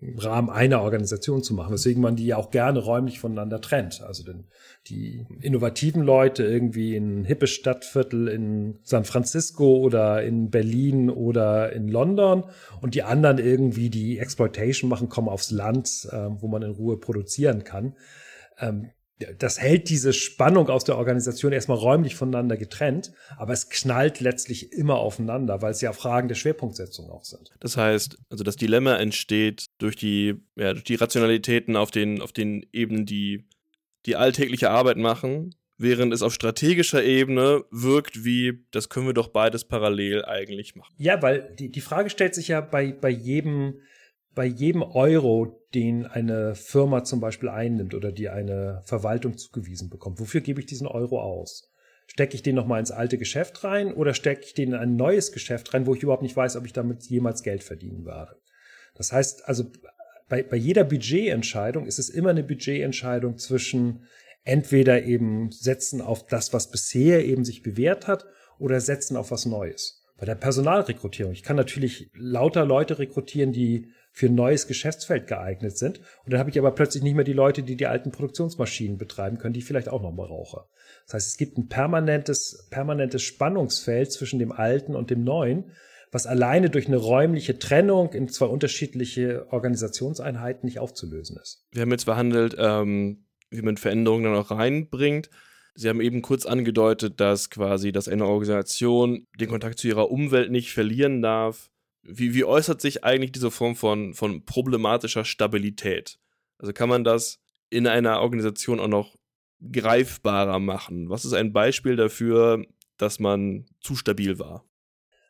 im 0.00 0.18
Rahmen 0.18 0.50
einer 0.50 0.82
Organisation 0.82 1.42
zu 1.42 1.54
machen, 1.54 1.72
weswegen 1.72 2.02
man 2.02 2.16
die 2.16 2.26
ja 2.26 2.36
auch 2.36 2.50
gerne 2.50 2.78
räumlich 2.78 3.20
voneinander 3.20 3.60
trennt. 3.60 4.02
Also 4.02 4.24
denn 4.24 4.44
die 4.88 5.26
innovativen 5.40 6.02
Leute 6.02 6.44
irgendwie 6.44 6.96
in 6.96 7.24
hippe 7.24 7.46
Stadtviertel 7.46 8.28
in 8.28 8.78
San 8.82 9.04
Francisco 9.04 9.76
oder 9.76 10.22
in 10.22 10.50
Berlin 10.50 11.10
oder 11.10 11.72
in 11.72 11.88
London 11.88 12.44
und 12.80 12.94
die 12.94 13.02
anderen 13.02 13.38
irgendwie, 13.38 13.90
die 13.90 14.18
Exploitation 14.18 14.88
machen, 14.88 15.08
kommen 15.08 15.28
aufs 15.28 15.50
Land, 15.50 16.08
äh, 16.10 16.28
wo 16.30 16.48
man 16.48 16.62
in 16.62 16.70
Ruhe 16.70 16.98
produzieren 16.98 17.64
kann. 17.64 17.94
Ähm, 18.58 18.90
das 19.38 19.60
hält 19.60 19.88
diese 19.88 20.12
Spannung 20.12 20.68
aus 20.68 20.84
der 20.84 20.96
Organisation 20.96 21.52
erstmal 21.52 21.78
räumlich 21.78 22.14
voneinander 22.16 22.56
getrennt, 22.56 23.12
aber 23.36 23.52
es 23.52 23.68
knallt 23.68 24.20
letztlich 24.20 24.72
immer 24.72 24.96
aufeinander, 24.96 25.62
weil 25.62 25.72
es 25.72 25.80
ja 25.80 25.92
Fragen 25.92 26.28
der 26.28 26.34
Schwerpunktsetzung 26.34 27.10
auch 27.10 27.24
sind. 27.24 27.50
Das 27.60 27.76
heißt, 27.76 28.18
also 28.30 28.44
das 28.44 28.56
Dilemma 28.56 28.96
entsteht 28.96 29.66
durch 29.78 29.96
die, 29.96 30.36
ja, 30.56 30.72
durch 30.72 30.84
die 30.84 30.94
Rationalitäten 30.94 31.76
auf 31.76 31.90
den, 31.90 32.22
auf 32.22 32.32
den 32.32 32.66
Ebenen, 32.72 33.06
die 33.06 33.46
die 34.06 34.16
alltägliche 34.16 34.70
Arbeit 34.70 34.96
machen, 34.96 35.54
während 35.76 36.12
es 36.12 36.22
auf 36.22 36.32
strategischer 36.32 37.02
Ebene 37.02 37.64
wirkt 37.70 38.24
wie, 38.24 38.64
das 38.70 38.88
können 38.88 39.06
wir 39.06 39.14
doch 39.14 39.28
beides 39.28 39.64
parallel 39.64 40.24
eigentlich 40.24 40.76
machen. 40.76 40.94
Ja, 40.98 41.20
weil 41.22 41.54
die, 41.58 41.70
die 41.70 41.80
Frage 41.80 42.10
stellt 42.10 42.34
sich 42.34 42.48
ja 42.48 42.60
bei, 42.60 42.92
bei 42.92 43.10
jedem 43.10 43.80
bei 44.34 44.44
jedem 44.44 44.82
Euro, 44.82 45.66
den 45.74 46.06
eine 46.06 46.54
Firma 46.54 47.04
zum 47.04 47.20
Beispiel 47.20 47.48
einnimmt 47.48 47.94
oder 47.94 48.12
die 48.12 48.28
eine 48.28 48.82
Verwaltung 48.84 49.36
zugewiesen 49.36 49.90
bekommt, 49.90 50.20
wofür 50.20 50.40
gebe 50.40 50.60
ich 50.60 50.66
diesen 50.66 50.86
Euro 50.86 51.20
aus? 51.20 51.70
Stecke 52.06 52.34
ich 52.34 52.42
den 52.42 52.56
nochmal 52.56 52.80
ins 52.80 52.90
alte 52.90 53.18
Geschäft 53.18 53.62
rein 53.62 53.92
oder 53.92 54.14
stecke 54.14 54.42
ich 54.44 54.54
den 54.54 54.70
in 54.70 54.74
ein 54.74 54.96
neues 54.96 55.32
Geschäft 55.32 55.72
rein, 55.74 55.86
wo 55.86 55.94
ich 55.94 56.02
überhaupt 56.02 56.22
nicht 56.22 56.36
weiß, 56.36 56.56
ob 56.56 56.66
ich 56.66 56.72
damit 56.72 57.04
jemals 57.04 57.42
Geld 57.42 57.62
verdienen 57.62 58.04
werde? 58.04 58.36
Das 58.94 59.12
heißt 59.12 59.48
also, 59.48 59.64
bei, 60.28 60.42
bei 60.42 60.56
jeder 60.56 60.84
Budgetentscheidung 60.84 61.86
ist 61.86 61.98
es 61.98 62.08
immer 62.08 62.30
eine 62.30 62.42
Budgetentscheidung 62.42 63.38
zwischen 63.38 64.04
entweder 64.44 65.02
eben 65.04 65.50
setzen 65.50 66.00
auf 66.00 66.26
das, 66.26 66.52
was 66.52 66.70
bisher 66.70 67.24
eben 67.24 67.44
sich 67.44 67.62
bewährt 67.62 68.06
hat, 68.06 68.26
oder 68.58 68.80
setzen 68.80 69.16
auf 69.16 69.30
was 69.30 69.46
Neues. 69.46 70.04
Bei 70.18 70.26
der 70.26 70.34
Personalrekrutierung. 70.34 71.32
Ich 71.32 71.42
kann 71.42 71.56
natürlich 71.56 72.10
lauter 72.14 72.66
Leute 72.66 72.98
rekrutieren, 72.98 73.52
die 73.52 73.90
für 74.12 74.26
ein 74.26 74.34
neues 74.34 74.66
Geschäftsfeld 74.66 75.26
geeignet 75.26 75.78
sind. 75.78 75.98
Und 76.24 76.32
dann 76.32 76.40
habe 76.40 76.50
ich 76.50 76.58
aber 76.58 76.72
plötzlich 76.72 77.02
nicht 77.02 77.14
mehr 77.14 77.24
die 77.24 77.32
Leute, 77.32 77.62
die 77.62 77.76
die 77.76 77.86
alten 77.86 78.10
Produktionsmaschinen 78.10 78.98
betreiben 78.98 79.38
können, 79.38 79.54
die 79.54 79.60
ich 79.60 79.66
vielleicht 79.66 79.88
auch 79.88 80.02
noch 80.02 80.12
mal 80.12 80.26
brauche. 80.26 80.66
Das 81.06 81.14
heißt, 81.14 81.28
es 81.28 81.36
gibt 81.36 81.58
ein 81.58 81.68
permanentes, 81.68 82.68
permanentes 82.70 83.22
Spannungsfeld 83.22 84.12
zwischen 84.12 84.38
dem 84.38 84.52
Alten 84.52 84.94
und 84.96 85.10
dem 85.10 85.24
Neuen, 85.24 85.72
was 86.12 86.26
alleine 86.26 86.70
durch 86.70 86.88
eine 86.88 86.96
räumliche 86.96 87.58
Trennung 87.58 88.12
in 88.12 88.28
zwei 88.28 88.46
unterschiedliche 88.46 89.46
Organisationseinheiten 89.50 90.66
nicht 90.66 90.80
aufzulösen 90.80 91.38
ist. 91.40 91.66
Wir 91.70 91.82
haben 91.82 91.90
jetzt 91.92 92.06
behandelt, 92.06 92.56
ähm, 92.58 93.26
wie 93.50 93.62
man 93.62 93.76
Veränderungen 93.76 94.24
dann 94.24 94.34
auch 94.34 94.50
reinbringt. 94.50 95.30
Sie 95.74 95.88
haben 95.88 96.00
eben 96.00 96.20
kurz 96.20 96.46
angedeutet, 96.46 97.20
dass 97.20 97.48
quasi, 97.48 97.92
dass 97.92 98.08
eine 98.08 98.26
Organisation 98.26 99.26
den 99.38 99.48
Kontakt 99.48 99.78
zu 99.78 99.86
ihrer 99.86 100.10
Umwelt 100.10 100.50
nicht 100.50 100.72
verlieren 100.72 101.22
darf. 101.22 101.70
Wie, 102.02 102.34
wie 102.34 102.44
äußert 102.44 102.80
sich 102.80 103.04
eigentlich 103.04 103.32
diese 103.32 103.50
Form 103.50 103.76
von, 103.76 104.14
von 104.14 104.44
problematischer 104.44 105.24
Stabilität? 105.24 106.18
Also 106.58 106.72
kann 106.72 106.88
man 106.88 107.04
das 107.04 107.40
in 107.68 107.86
einer 107.86 108.20
Organisation 108.20 108.80
auch 108.80 108.88
noch 108.88 109.16
greifbarer 109.72 110.58
machen? 110.58 111.10
Was 111.10 111.24
ist 111.24 111.34
ein 111.34 111.52
Beispiel 111.52 111.96
dafür, 111.96 112.64
dass 112.96 113.18
man 113.18 113.66
zu 113.80 113.96
stabil 113.96 114.38
war? 114.38 114.64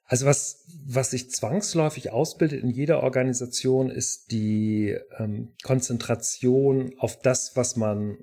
Also 0.04 0.26
was, 0.26 0.64
was 0.86 1.12
sich 1.12 1.30
zwangsläufig 1.30 2.10
ausbildet 2.10 2.64
in 2.64 2.70
jeder 2.70 3.02
Organisation, 3.02 3.90
ist 3.90 4.32
die 4.32 4.96
ähm, 5.18 5.52
Konzentration 5.62 6.94
auf 6.98 7.20
das, 7.20 7.54
was 7.54 7.76
man 7.76 8.18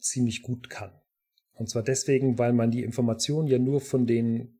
ziemlich 0.00 0.42
gut 0.42 0.70
kann. 0.70 0.90
Und 1.52 1.70
zwar 1.70 1.84
deswegen, 1.84 2.36
weil 2.36 2.52
man 2.52 2.72
die 2.72 2.82
Informationen 2.82 3.46
ja 3.46 3.60
nur 3.60 3.80
von 3.80 4.08
den 4.08 4.53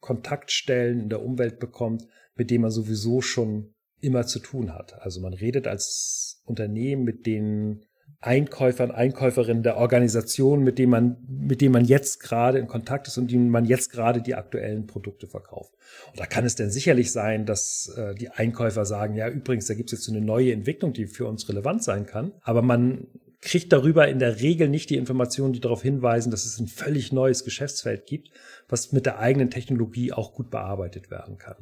Kontaktstellen 0.00 1.00
in 1.00 1.08
der 1.08 1.22
Umwelt 1.22 1.58
bekommt, 1.58 2.06
mit 2.34 2.50
denen 2.50 2.62
man 2.62 2.70
sowieso 2.70 3.20
schon 3.20 3.74
immer 4.00 4.26
zu 4.26 4.38
tun 4.38 4.74
hat. 4.74 5.00
Also 5.02 5.20
man 5.20 5.34
redet 5.34 5.66
als 5.66 6.42
Unternehmen 6.46 7.04
mit 7.04 7.26
den 7.26 7.84
Einkäufern, 8.22 8.90
Einkäuferinnen 8.90 9.62
der 9.62 9.78
Organisation, 9.78 10.62
mit 10.62 10.78
denen 10.78 10.90
man, 10.90 11.16
mit 11.26 11.62
denen 11.62 11.72
man 11.72 11.86
jetzt 11.86 12.20
gerade 12.20 12.58
in 12.58 12.66
Kontakt 12.66 13.06
ist 13.08 13.16
und 13.16 13.30
denen 13.30 13.48
man 13.48 13.64
jetzt 13.64 13.90
gerade 13.90 14.20
die 14.20 14.34
aktuellen 14.34 14.86
Produkte 14.86 15.26
verkauft. 15.26 15.72
Und 16.10 16.20
da 16.20 16.26
kann 16.26 16.44
es 16.44 16.54
denn 16.54 16.70
sicherlich 16.70 17.12
sein, 17.12 17.46
dass 17.46 17.90
äh, 17.96 18.14
die 18.14 18.28
Einkäufer 18.28 18.84
sagen, 18.84 19.14
ja, 19.14 19.28
übrigens, 19.28 19.66
da 19.66 19.74
gibt 19.74 19.90
es 19.90 19.98
jetzt 19.98 20.04
so 20.04 20.12
eine 20.12 20.20
neue 20.20 20.52
Entwicklung, 20.52 20.92
die 20.92 21.06
für 21.06 21.26
uns 21.26 21.48
relevant 21.48 21.82
sein 21.82 22.04
kann. 22.04 22.32
Aber 22.42 22.60
man 22.60 23.06
kriegt 23.40 23.72
darüber 23.72 24.06
in 24.08 24.18
der 24.18 24.40
Regel 24.40 24.68
nicht 24.68 24.90
die 24.90 24.96
Informationen, 24.96 25.54
die 25.54 25.60
darauf 25.60 25.82
hinweisen, 25.82 26.30
dass 26.30 26.44
es 26.44 26.58
ein 26.58 26.66
völlig 26.66 27.12
neues 27.12 27.44
Geschäftsfeld 27.44 28.04
gibt, 28.04 28.30
was 28.70 28.92
mit 28.92 29.04
der 29.04 29.18
eigenen 29.18 29.50
Technologie 29.50 30.12
auch 30.12 30.32
gut 30.32 30.50
bearbeitet 30.50 31.10
werden 31.10 31.38
kann. 31.38 31.56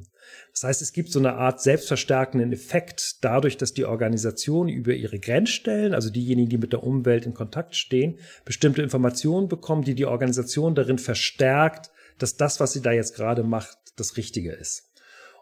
Das 0.53 0.65
heißt, 0.65 0.83
es 0.83 0.93
gibt 0.93 1.11
so 1.11 1.19
eine 1.19 1.35
Art 1.35 1.61
selbstverstärkenden 1.61 2.53
Effekt 2.53 3.25
dadurch, 3.25 3.57
dass 3.57 3.75
die 3.75 3.85
Organisation 3.85 4.69
über 4.69 4.93
ihre 4.93 5.19
Grenzstellen, 5.19 5.95
also 5.95 6.11
diejenigen, 6.11 6.51
die 6.51 6.59
mit 6.59 6.73
der 6.73 6.85
Umwelt 6.85 7.27
in 7.27 7.35
Kontakt 7.35 7.75
stehen, 7.75 8.19
bestimmte 8.45 8.83
Informationen 8.83 9.49
bekommen, 9.49 9.83
die 9.83 9.95
die 9.95 10.07
Organisation 10.07 10.75
darin 10.75 10.99
verstärkt, 10.99 11.91
dass 12.19 12.37
das, 12.37 12.61
was 12.61 12.73
sie 12.73 12.83
da 12.83 12.93
jetzt 12.93 13.15
gerade 13.15 13.43
macht, 13.43 13.79
das 13.97 14.17
Richtige 14.17 14.53
ist. 14.53 14.88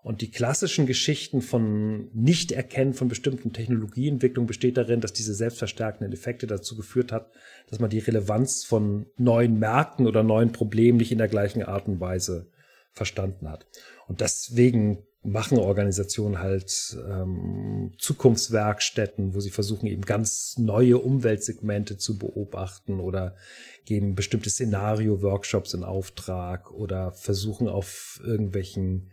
Und 0.07 0.21
die 0.21 0.31
klassischen 0.31 0.87
Geschichten 0.87 1.43
von 1.43 2.13
Nichterkennen 2.15 2.95
von 2.95 3.09
bestimmten 3.09 3.53
Technologieentwicklungen 3.53 4.47
besteht 4.47 4.77
darin, 4.77 5.01
dass 5.01 5.13
diese 5.13 5.35
selbstverstärkenden 5.35 6.13
Effekte 6.13 6.47
dazu 6.47 6.77
geführt 6.77 7.11
hat, 7.11 7.33
dass 7.69 7.81
man 7.81 7.91
die 7.91 7.99
Relevanz 7.99 8.63
von 8.63 9.07
neuen 9.17 9.59
Märkten 9.59 10.07
oder 10.07 10.23
neuen 10.23 10.53
Problemen 10.53 10.99
nicht 10.99 11.11
in 11.11 11.19
der 11.19 11.27
gleichen 11.27 11.65
Art 11.65 11.89
und 11.89 11.99
Weise 11.99 12.47
verstanden 12.93 13.51
hat. 13.51 13.67
Und 14.07 14.21
deswegen 14.21 15.03
machen 15.25 15.59
Organisationen 15.59 16.39
halt 16.39 16.97
ähm, 17.11 17.93
Zukunftswerkstätten, 17.99 19.35
wo 19.35 19.41
sie 19.41 19.51
versuchen, 19.51 19.89
eben 19.89 20.03
ganz 20.03 20.57
neue 20.57 20.99
Umweltsegmente 20.99 21.99
zu 21.99 22.17
beobachten 22.17 23.01
oder 23.01 23.35
geben 23.85 24.15
bestimmte 24.15 24.51
Szenario-Workshops 24.51 25.75
in 25.75 25.83
Auftrag 25.83 26.71
oder 26.71 27.11
versuchen 27.11 27.67
auf 27.67 28.21
irgendwelchen 28.25 29.11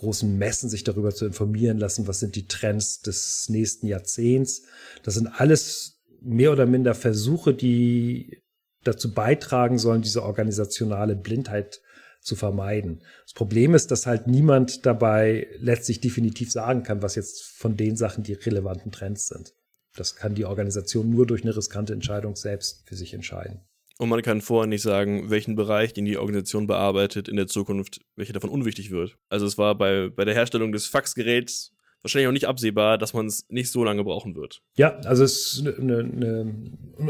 großen 0.00 0.38
Messen 0.38 0.70
sich 0.70 0.82
darüber 0.82 1.14
zu 1.14 1.26
informieren 1.26 1.78
lassen, 1.78 2.08
was 2.08 2.20
sind 2.20 2.34
die 2.34 2.46
Trends 2.46 3.00
des 3.02 3.48
nächsten 3.48 3.86
Jahrzehnts. 3.86 4.62
Das 5.02 5.14
sind 5.14 5.26
alles 5.26 6.00
mehr 6.22 6.52
oder 6.52 6.66
minder 6.66 6.94
Versuche, 6.94 7.52
die 7.54 8.42
dazu 8.82 9.12
beitragen 9.12 9.78
sollen, 9.78 10.00
diese 10.00 10.22
organisationale 10.22 11.16
Blindheit 11.16 11.82
zu 12.22 12.34
vermeiden. 12.34 13.02
Das 13.24 13.34
Problem 13.34 13.74
ist, 13.74 13.90
dass 13.90 14.06
halt 14.06 14.26
niemand 14.26 14.86
dabei 14.86 15.48
letztlich 15.58 16.00
definitiv 16.00 16.50
sagen 16.50 16.82
kann, 16.82 17.02
was 17.02 17.14
jetzt 17.14 17.42
von 17.42 17.76
den 17.76 17.96
Sachen 17.96 18.24
die 18.24 18.34
relevanten 18.34 18.92
Trends 18.92 19.28
sind. 19.28 19.54
Das 19.96 20.16
kann 20.16 20.34
die 20.34 20.46
Organisation 20.46 21.10
nur 21.10 21.26
durch 21.26 21.42
eine 21.42 21.56
riskante 21.56 21.92
Entscheidung 21.92 22.36
selbst 22.36 22.86
für 22.86 22.96
sich 22.96 23.12
entscheiden. 23.12 23.60
Und 24.00 24.08
man 24.08 24.22
kann 24.22 24.40
vorher 24.40 24.66
nicht 24.66 24.80
sagen, 24.80 25.28
welchen 25.28 25.56
Bereich, 25.56 25.92
den 25.92 26.06
die 26.06 26.16
Organisation 26.16 26.66
bearbeitet, 26.66 27.28
in 27.28 27.36
der 27.36 27.48
Zukunft, 27.48 28.00
welcher 28.16 28.32
davon 28.32 28.48
unwichtig 28.48 28.90
wird. 28.90 29.18
Also 29.28 29.44
es 29.44 29.58
war 29.58 29.76
bei, 29.76 30.08
bei 30.08 30.24
der 30.24 30.32
Herstellung 30.32 30.72
des 30.72 30.86
Faxgeräts 30.86 31.74
wahrscheinlich 32.00 32.28
auch 32.28 32.32
nicht 32.32 32.48
absehbar, 32.48 32.96
dass 32.96 33.12
man 33.12 33.26
es 33.26 33.44
nicht 33.50 33.70
so 33.70 33.84
lange 33.84 34.02
brauchen 34.02 34.36
wird. 34.36 34.62
Ja, 34.74 34.96
also 35.00 35.22
es 35.22 35.52
ist 35.52 35.66
eine, 35.78 35.98
eine, 35.98 36.54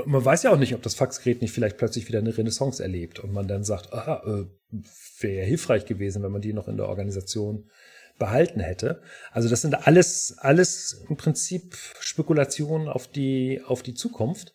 man 0.04 0.24
weiß 0.24 0.42
ja 0.42 0.50
auch 0.50 0.58
nicht, 0.58 0.74
ob 0.74 0.82
das 0.82 0.96
Faxgerät 0.96 1.40
nicht 1.42 1.52
vielleicht 1.52 1.76
plötzlich 1.76 2.08
wieder 2.08 2.18
eine 2.18 2.36
Renaissance 2.36 2.82
erlebt 2.82 3.20
und 3.20 3.32
man 3.32 3.46
dann 3.46 3.62
sagt, 3.62 3.92
aha, 3.92 4.24
äh, 4.26 4.82
wäre 5.20 5.42
ja 5.42 5.44
hilfreich 5.44 5.86
gewesen, 5.86 6.24
wenn 6.24 6.32
man 6.32 6.42
die 6.42 6.52
noch 6.52 6.66
in 6.66 6.76
der 6.76 6.88
Organisation 6.88 7.70
behalten 8.18 8.58
hätte. 8.58 9.00
Also 9.30 9.48
das 9.48 9.62
sind 9.62 9.86
alles, 9.86 10.38
alles 10.38 11.04
im 11.08 11.16
Prinzip 11.16 11.76
Spekulationen 12.00 12.88
auf 12.88 13.06
die, 13.06 13.62
auf 13.64 13.84
die 13.84 13.94
Zukunft 13.94 14.52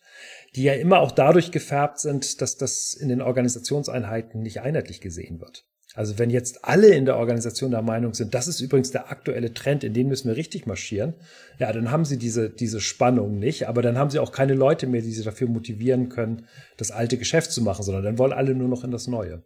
die 0.56 0.64
ja 0.64 0.72
immer 0.72 1.00
auch 1.00 1.12
dadurch 1.12 1.52
gefärbt 1.52 2.00
sind, 2.00 2.40
dass 2.40 2.56
das 2.56 2.94
in 2.94 3.08
den 3.08 3.20
Organisationseinheiten 3.20 4.42
nicht 4.42 4.62
einheitlich 4.62 5.00
gesehen 5.00 5.40
wird. 5.40 5.64
Also 5.94 6.18
wenn 6.18 6.28
jetzt 6.28 6.64
alle 6.64 6.88
in 6.88 7.06
der 7.06 7.16
Organisation 7.16 7.70
der 7.70 7.82
Meinung 7.82 8.12
sind, 8.12 8.34
das 8.34 8.48
ist 8.48 8.60
übrigens 8.60 8.90
der 8.90 9.10
aktuelle 9.10 9.54
Trend, 9.54 9.84
in 9.84 9.94
den 9.94 10.08
müssen 10.08 10.28
wir 10.28 10.36
richtig 10.36 10.66
marschieren, 10.66 11.14
ja, 11.58 11.72
dann 11.72 11.90
haben 11.90 12.04
sie 12.04 12.18
diese, 12.18 12.50
diese 12.50 12.80
Spannung 12.80 13.38
nicht, 13.38 13.68
aber 13.68 13.80
dann 13.80 13.96
haben 13.96 14.10
sie 14.10 14.18
auch 14.18 14.32
keine 14.32 14.54
Leute 14.54 14.86
mehr, 14.86 15.00
die 15.00 15.12
sie 15.12 15.24
dafür 15.24 15.48
motivieren 15.48 16.08
können, 16.08 16.46
das 16.76 16.90
alte 16.90 17.16
Geschäft 17.16 17.52
zu 17.52 17.62
machen, 17.62 17.82
sondern 17.82 18.04
dann 18.04 18.18
wollen 18.18 18.32
alle 18.32 18.54
nur 18.54 18.68
noch 18.68 18.84
in 18.84 18.90
das 18.90 19.06
Neue. 19.06 19.42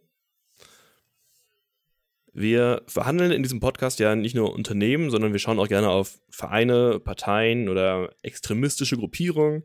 Wir 2.33 2.81
verhandeln 2.87 3.31
in 3.31 3.43
diesem 3.43 3.59
Podcast 3.59 3.99
ja 3.99 4.15
nicht 4.15 4.35
nur 4.35 4.53
Unternehmen, 4.53 5.09
sondern 5.09 5.33
wir 5.33 5.39
schauen 5.39 5.59
auch 5.59 5.67
gerne 5.67 5.89
auf 5.89 6.19
Vereine, 6.29 6.99
Parteien 6.99 7.67
oder 7.67 8.09
extremistische 8.23 8.97
Gruppierungen. 8.97 9.63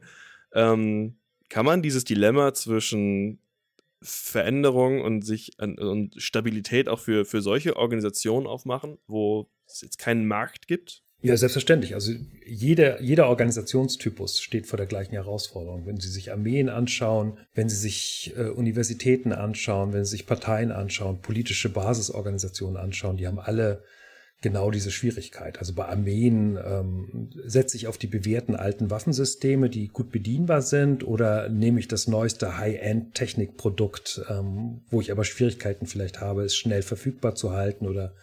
Ähm, 0.52 1.18
kann 1.48 1.66
man 1.66 1.82
dieses 1.82 2.04
Dilemma 2.04 2.54
zwischen 2.54 3.38
Veränderung 4.02 5.00
und 5.00 5.22
sich 5.22 5.58
und 5.58 6.14
Stabilität 6.16 6.88
auch 6.88 7.00
für, 7.00 7.24
für 7.24 7.40
solche 7.40 7.76
Organisationen 7.76 8.46
aufmachen, 8.46 8.98
wo 9.06 9.48
es 9.66 9.80
jetzt 9.80 9.98
keinen 9.98 10.26
Markt 10.26 10.68
gibt? 10.68 11.02
Ja, 11.22 11.36
selbstverständlich. 11.36 11.94
Also 11.94 12.12
jeder, 12.46 13.00
jeder 13.00 13.28
Organisationstypus 13.28 14.40
steht 14.40 14.66
vor 14.66 14.76
der 14.76 14.86
gleichen 14.86 15.12
Herausforderung. 15.12 15.86
Wenn 15.86 15.98
Sie 15.98 16.10
sich 16.10 16.30
Armeen 16.30 16.68
anschauen, 16.68 17.38
wenn 17.54 17.68
Sie 17.68 17.76
sich 17.76 18.34
äh, 18.36 18.48
Universitäten 18.48 19.32
anschauen, 19.32 19.92
wenn 19.92 20.04
Sie 20.04 20.10
sich 20.10 20.26
Parteien 20.26 20.70
anschauen, 20.70 21.22
politische 21.22 21.70
Basisorganisationen 21.70 22.76
anschauen, 22.76 23.16
die 23.16 23.26
haben 23.26 23.38
alle 23.38 23.82
genau 24.42 24.70
diese 24.70 24.90
Schwierigkeit. 24.90 25.58
Also 25.58 25.74
bei 25.74 25.86
Armeen 25.86 26.58
ähm, 26.62 27.30
setze 27.44 27.76
ich 27.76 27.86
auf 27.86 27.98
die 27.98 28.06
bewährten 28.06 28.54
alten 28.54 28.90
Waffensysteme, 28.90 29.70
die 29.70 29.88
gut 29.88 30.10
bedienbar 30.10 30.62
sind, 30.62 31.06
oder 31.06 31.48
nehme 31.48 31.80
ich 31.80 31.88
das 31.88 32.06
neueste 32.06 32.58
High-End-Technikprodukt, 32.58 34.22
ähm, 34.28 34.82
wo 34.88 35.00
ich 35.00 35.10
aber 35.10 35.24
Schwierigkeiten 35.24 35.86
vielleicht 35.86 36.20
habe, 36.20 36.44
es 36.44 36.56
schnell 36.56 36.82
verfügbar 36.82 37.34
zu 37.34 37.52
halten 37.52 37.86
oder 37.86 38.14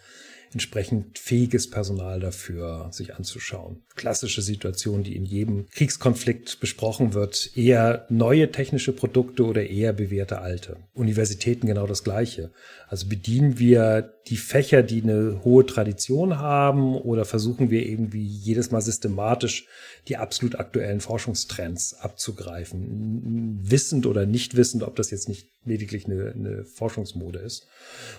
entsprechend 0.54 1.18
fähiges 1.18 1.68
Personal 1.68 2.20
dafür 2.20 2.88
sich 2.92 3.14
anzuschauen. 3.14 3.82
Klassische 3.96 4.40
Situation, 4.40 5.02
die 5.02 5.16
in 5.16 5.24
jedem 5.24 5.66
Kriegskonflikt 5.70 6.60
besprochen 6.60 7.12
wird, 7.12 7.50
eher 7.56 8.06
neue 8.08 8.50
technische 8.52 8.92
Produkte 8.92 9.44
oder 9.44 9.68
eher 9.68 9.92
bewährte 9.92 10.40
alte. 10.40 10.76
Universitäten 10.94 11.66
genau 11.66 11.86
das 11.86 12.04
Gleiche. 12.04 12.52
Also 12.88 13.08
bedienen 13.08 13.58
wir 13.58 14.13
die 14.28 14.36
Fächer, 14.38 14.82
die 14.82 15.02
eine 15.02 15.44
hohe 15.44 15.66
Tradition 15.66 16.38
haben 16.38 16.96
oder 16.96 17.24
versuchen 17.24 17.70
wir 17.70 17.86
irgendwie 17.86 18.24
jedes 18.24 18.70
Mal 18.70 18.80
systematisch 18.80 19.66
die 20.08 20.16
absolut 20.16 20.58
aktuellen 20.58 21.00
Forschungstrends 21.00 21.94
abzugreifen, 21.94 23.58
wissend 23.62 24.06
oder 24.06 24.26
nicht 24.26 24.56
wissend, 24.56 24.82
ob 24.82 24.96
das 24.96 25.10
jetzt 25.10 25.28
nicht 25.28 25.48
lediglich 25.64 26.06
eine, 26.06 26.32
eine 26.32 26.64
Forschungsmode 26.64 27.38
ist. 27.38 27.66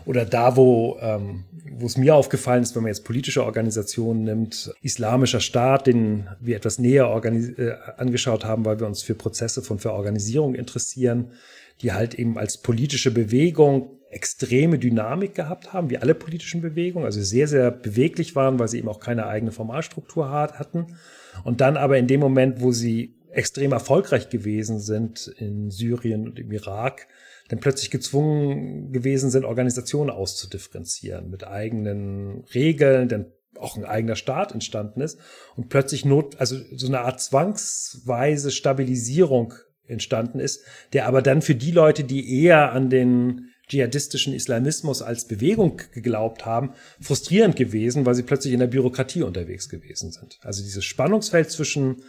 Oder 0.06 0.26
da, 0.26 0.56
wo, 0.56 0.98
ähm, 1.00 1.46
wo 1.72 1.86
es 1.86 1.98
mir 1.98 2.16
aufgefallen 2.16 2.64
ist, 2.64 2.76
wenn 2.76 2.84
man 2.84 2.92
jetzt 2.92 3.04
politische 3.04 3.44
Organisationen 3.44 4.24
nimmt, 4.24 4.74
Islamischer 4.82 5.42
Staat, 5.42 5.86
den 5.86 6.28
wir 6.40 6.56
etwas 6.56 6.80
näher 6.80 7.06
äh, 7.24 7.74
angeschaut 7.98 8.46
haben, 8.46 8.66
weil 8.66 8.80
wir 8.80 8.88
uns 8.88 9.04
für 9.04 9.16
Prozesse 9.16 9.62
von 9.62 9.78
Verorganisierung 9.78 10.56
interessieren, 10.56 11.32
die 11.82 11.92
halt 11.92 12.14
eben 12.16 12.38
als 12.38 12.58
politische 12.58 13.12
Bewegung 13.12 14.00
extreme 14.10 14.80
Dynamik 14.80 15.36
gehabt 15.36 15.74
haben, 15.74 15.90
wie 15.90 15.98
alle 15.98 16.16
politischen 16.16 16.62
Bewegungen, 16.62 17.06
also 17.06 17.22
sehr, 17.22 17.48
sehr 17.48 17.70
beweglich 17.70 18.36
waren, 18.36 18.60
weil 18.60 18.70
sie 18.70 18.78
eben 18.78 18.88
auch 18.88 19.02
keine 19.02 19.28
eigene 19.28 19.52
Formalstruktur 19.52 20.30
hatten. 20.30 20.96
Und 21.44 21.60
dann 21.60 21.76
aber 21.76 21.98
in 21.98 22.08
dem 22.08 22.22
Moment, 22.22 22.62
wo 22.62 22.72
sie 22.72 23.16
extrem 23.32 23.74
erfolgreich 23.74 24.30
gewesen 24.30 24.80
sind 24.80 25.28
in 25.38 25.70
Syrien 25.70 26.30
und 26.30 26.40
im 26.40 26.52
Irak, 26.52 27.08
dann 27.50 27.60
plötzlich 27.60 27.92
gezwungen 27.92 28.94
gewesen 28.94 29.30
sind, 29.30 29.44
Organisationen 29.44 30.10
auszudifferenzieren 30.10 31.30
mit 31.30 31.46
eigenen 31.46 32.46
Regeln, 32.54 33.10
denn 33.10 33.26
auch 33.60 33.78
ein 33.78 33.86
eigener 33.86 34.16
Staat 34.16 34.54
entstanden 34.54 35.02
ist 35.02 35.20
und 35.56 35.70
plötzlich 35.70 36.06
Not, 36.06 36.40
also 36.40 36.58
so 36.74 36.88
eine 36.88 37.02
Art 37.02 37.22
zwangsweise 37.22 38.52
Stabilisierung 38.52 39.54
entstanden 39.88 40.40
ist, 40.40 40.64
der 40.94 41.08
aber 41.08 41.22
dann 41.22 41.42
für 41.42 41.56
die 41.56 41.72
Leute, 41.72 42.04
die 42.04 42.44
eher 42.44 42.72
an 42.72 42.90
den 42.90 43.50
dschihadistischen 43.68 44.34
Islamismus 44.34 45.02
als 45.02 45.28
Bewegung 45.28 45.82
geglaubt 45.92 46.46
haben, 46.46 46.74
frustrierend 47.02 47.56
gewesen, 47.56 48.06
weil 48.06 48.16
sie 48.16 48.24
plötzlich 48.24 48.54
in 48.54 48.60
der 48.60 48.68
Bürokratie 48.68 49.24
unterwegs 49.24 49.70
gewesen 49.70 50.12
sind. 50.12 50.40
Also 50.44 50.64
dieses 50.64 50.86
Spannungsfeld 50.86 51.50
zwischen 51.50 52.04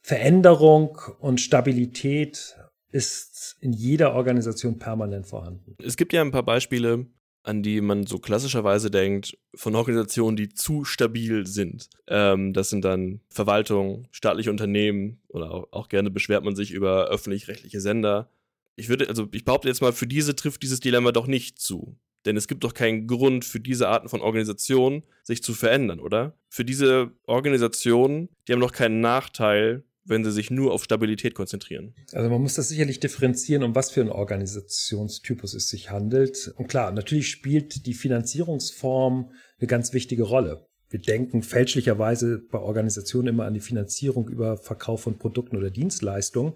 Veränderung 0.00 0.98
und 1.20 1.40
Stabilität 1.40 2.56
ist 2.92 3.56
in 3.60 3.72
jeder 3.72 4.14
Organisation 4.14 4.78
permanent 4.78 5.26
vorhanden. 5.26 5.76
Es 5.84 5.96
gibt 5.96 6.12
ja 6.12 6.22
ein 6.22 6.30
paar 6.30 6.44
Beispiele, 6.44 7.06
an 7.46 7.62
die 7.62 7.80
man 7.80 8.06
so 8.06 8.18
klassischerweise 8.18 8.90
denkt, 8.90 9.38
von 9.54 9.76
Organisationen, 9.76 10.36
die 10.36 10.48
zu 10.48 10.84
stabil 10.84 11.46
sind. 11.46 11.88
Ähm, 12.08 12.52
das 12.52 12.70
sind 12.70 12.84
dann 12.84 13.20
Verwaltung, 13.30 14.08
staatliche 14.10 14.50
Unternehmen 14.50 15.20
oder 15.28 15.52
auch, 15.52 15.68
auch 15.70 15.88
gerne 15.88 16.10
beschwert 16.10 16.44
man 16.44 16.56
sich 16.56 16.72
über 16.72 17.06
öffentlich-rechtliche 17.06 17.80
Sender. 17.80 18.30
Ich 18.74 18.88
würde, 18.88 19.08
also 19.08 19.28
ich 19.32 19.44
behaupte 19.44 19.68
jetzt 19.68 19.80
mal, 19.80 19.92
für 19.92 20.08
diese 20.08 20.34
trifft 20.34 20.62
dieses 20.62 20.80
Dilemma 20.80 21.12
doch 21.12 21.28
nicht 21.28 21.60
zu. 21.60 21.96
Denn 22.24 22.36
es 22.36 22.48
gibt 22.48 22.64
doch 22.64 22.74
keinen 22.74 23.06
Grund 23.06 23.44
für 23.44 23.60
diese 23.60 23.88
Arten 23.88 24.08
von 24.08 24.20
Organisationen, 24.20 25.04
sich 25.22 25.44
zu 25.44 25.54
verändern, 25.54 26.00
oder? 26.00 26.36
Für 26.48 26.64
diese 26.64 27.12
Organisationen, 27.26 28.28
die 28.46 28.52
haben 28.52 28.60
doch 28.60 28.72
keinen 28.72 29.00
Nachteil, 29.00 29.84
wenn 30.06 30.24
sie 30.24 30.32
sich 30.32 30.50
nur 30.50 30.72
auf 30.72 30.84
Stabilität 30.84 31.34
konzentrieren. 31.34 31.94
Also 32.12 32.30
man 32.30 32.40
muss 32.40 32.54
das 32.54 32.68
sicherlich 32.68 33.00
differenzieren, 33.00 33.62
um 33.62 33.74
was 33.74 33.90
für 33.90 34.00
einen 34.00 34.10
Organisationstypus 34.10 35.54
es 35.54 35.68
sich 35.68 35.90
handelt. 35.90 36.52
Und 36.56 36.68
klar, 36.68 36.92
natürlich 36.92 37.28
spielt 37.28 37.86
die 37.86 37.94
Finanzierungsform 37.94 39.30
eine 39.58 39.66
ganz 39.66 39.92
wichtige 39.92 40.24
Rolle. 40.24 40.66
wir 40.88 41.00
denken 41.00 41.42
fälschlicherweise 41.42 42.38
bei 42.38 42.58
Organisationen 42.58 43.28
immer 43.28 43.44
an 43.44 43.54
die 43.54 43.60
Finanzierung 43.60 44.28
über 44.28 44.56
Verkauf 44.56 45.02
von 45.02 45.18
Produkten 45.18 45.56
oder 45.56 45.70
Dienstleistungen. 45.70 46.54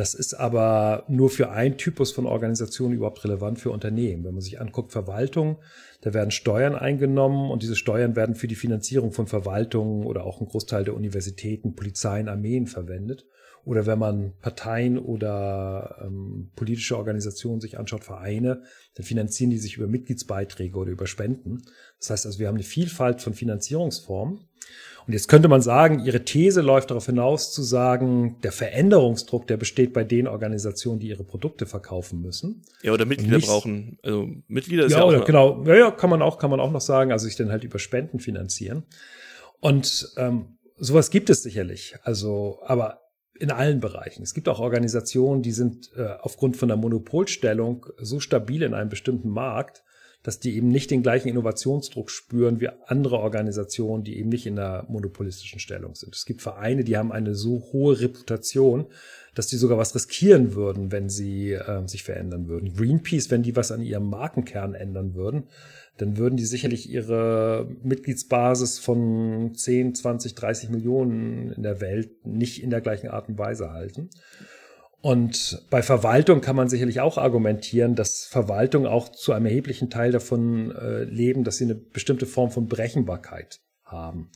Das 0.00 0.14
ist 0.14 0.32
aber 0.32 1.04
nur 1.08 1.28
für 1.28 1.50
einen 1.50 1.76
Typus 1.76 2.10
von 2.10 2.24
Organisationen 2.24 2.94
überhaupt 2.94 3.22
relevant 3.22 3.58
für 3.58 3.70
Unternehmen. 3.70 4.24
Wenn 4.24 4.32
man 4.32 4.40
sich 4.40 4.58
anguckt, 4.58 4.92
Verwaltung, 4.92 5.58
da 6.00 6.14
werden 6.14 6.30
Steuern 6.30 6.74
eingenommen 6.74 7.50
und 7.50 7.62
diese 7.62 7.76
Steuern 7.76 8.16
werden 8.16 8.34
für 8.34 8.48
die 8.48 8.54
Finanzierung 8.54 9.12
von 9.12 9.26
Verwaltungen 9.26 10.06
oder 10.06 10.24
auch 10.24 10.40
ein 10.40 10.46
Großteil 10.46 10.84
der 10.84 10.96
Universitäten, 10.96 11.74
Polizeien, 11.74 12.30
Armeen 12.30 12.66
verwendet. 12.66 13.26
Oder 13.66 13.84
wenn 13.84 13.98
man 13.98 14.32
Parteien 14.40 14.96
oder 14.98 15.98
ähm, 16.02 16.50
politische 16.56 16.96
Organisationen 16.96 17.60
sich 17.60 17.78
anschaut, 17.78 18.02
Vereine, 18.02 18.62
dann 18.94 19.04
finanzieren 19.04 19.50
die 19.50 19.58
sich 19.58 19.76
über 19.76 19.86
Mitgliedsbeiträge 19.86 20.78
oder 20.78 20.92
über 20.92 21.06
Spenden. 21.06 21.60
Das 21.98 22.08
heißt 22.08 22.24
also, 22.24 22.38
wir 22.38 22.48
haben 22.48 22.54
eine 22.54 22.64
Vielfalt 22.64 23.20
von 23.20 23.34
Finanzierungsformen. 23.34 24.46
Und 25.06 25.12
jetzt 25.12 25.28
könnte 25.28 25.48
man 25.48 25.60
sagen, 25.60 26.04
Ihre 26.04 26.24
These 26.24 26.60
läuft 26.60 26.90
darauf 26.90 27.06
hinaus 27.06 27.52
zu 27.52 27.62
sagen, 27.62 28.36
der 28.42 28.52
Veränderungsdruck, 28.52 29.46
der 29.46 29.56
besteht 29.56 29.92
bei 29.92 30.04
den 30.04 30.28
Organisationen, 30.28 31.00
die 31.00 31.08
ihre 31.08 31.24
Produkte 31.24 31.66
verkaufen 31.66 32.20
müssen. 32.20 32.62
Ja, 32.82 32.92
oder 32.92 33.06
Mitglieder 33.06 33.36
nicht, 33.36 33.48
brauchen. 33.48 33.98
Also 34.02 34.28
Mitglieder 34.48 34.86
ist 34.86 34.92
ja, 34.92 34.98
ja 34.98 35.04
auch. 35.04 35.08
Oder, 35.08 35.24
genau, 35.24 35.64
ja, 35.64 35.74
ja, 35.76 35.90
kann 35.90 36.10
man 36.10 36.22
auch, 36.22 36.38
kann 36.38 36.50
man 36.50 36.60
auch 36.60 36.70
noch 36.70 36.80
sagen, 36.80 37.12
also 37.12 37.26
sich 37.26 37.36
dann 37.36 37.50
halt 37.50 37.64
über 37.64 37.78
Spenden 37.78 38.20
finanzieren. 38.20 38.84
Und 39.60 40.12
ähm, 40.16 40.58
sowas 40.76 41.10
gibt 41.10 41.30
es 41.30 41.42
sicherlich. 41.42 41.96
Also, 42.02 42.60
aber 42.64 43.00
in 43.38 43.50
allen 43.50 43.80
Bereichen. 43.80 44.22
Es 44.22 44.34
gibt 44.34 44.48
auch 44.48 44.60
Organisationen, 44.60 45.42
die 45.42 45.52
sind 45.52 45.90
äh, 45.96 46.08
aufgrund 46.20 46.58
von 46.58 46.68
der 46.68 46.76
Monopolstellung 46.76 47.86
so 47.98 48.20
stabil 48.20 48.62
in 48.62 48.74
einem 48.74 48.90
bestimmten 48.90 49.30
Markt, 49.30 49.82
dass 50.22 50.38
die 50.38 50.56
eben 50.56 50.68
nicht 50.68 50.90
den 50.90 51.02
gleichen 51.02 51.28
Innovationsdruck 51.28 52.10
spüren 52.10 52.60
wie 52.60 52.68
andere 52.86 53.18
Organisationen, 53.18 54.04
die 54.04 54.18
eben 54.18 54.28
nicht 54.28 54.46
in 54.46 54.56
der 54.56 54.84
monopolistischen 54.88 55.60
Stellung 55.60 55.94
sind. 55.94 56.14
Es 56.14 56.26
gibt 56.26 56.42
Vereine, 56.42 56.84
die 56.84 56.96
haben 56.96 57.12
eine 57.12 57.34
so 57.34 57.68
hohe 57.72 58.00
Reputation, 58.00 58.86
dass 59.34 59.46
die 59.46 59.56
sogar 59.56 59.78
was 59.78 59.94
riskieren 59.94 60.54
würden, 60.54 60.92
wenn 60.92 61.08
sie 61.08 61.52
äh, 61.52 61.86
sich 61.86 62.02
verändern 62.02 62.48
würden. 62.48 62.74
Greenpeace, 62.74 63.30
wenn 63.30 63.42
die 63.42 63.56
was 63.56 63.72
an 63.72 63.80
ihrem 63.80 64.10
Markenkern 64.10 64.74
ändern 64.74 65.14
würden, 65.14 65.44
dann 65.96 66.16
würden 66.16 66.36
die 66.36 66.44
sicherlich 66.44 66.90
ihre 66.90 67.68
Mitgliedsbasis 67.82 68.78
von 68.78 69.54
10, 69.54 69.94
20, 69.94 70.34
30 70.34 70.70
Millionen 70.70 71.52
in 71.52 71.62
der 71.62 71.80
Welt 71.80 72.26
nicht 72.26 72.62
in 72.62 72.70
der 72.70 72.80
gleichen 72.80 73.08
Art 73.08 73.28
und 73.28 73.38
Weise 73.38 73.70
halten. 73.70 74.10
Und 75.02 75.62
bei 75.70 75.82
Verwaltung 75.82 76.42
kann 76.42 76.56
man 76.56 76.68
sicherlich 76.68 77.00
auch 77.00 77.16
argumentieren, 77.16 77.94
dass 77.94 78.24
Verwaltung 78.24 78.86
auch 78.86 79.08
zu 79.08 79.32
einem 79.32 79.46
erheblichen 79.46 79.88
Teil 79.88 80.12
davon 80.12 80.72
äh, 80.72 81.04
leben, 81.04 81.42
dass 81.42 81.56
sie 81.56 81.64
eine 81.64 81.74
bestimmte 81.74 82.26
Form 82.26 82.50
von 82.50 82.68
Berechenbarkeit 82.68 83.60
haben. 83.84 84.30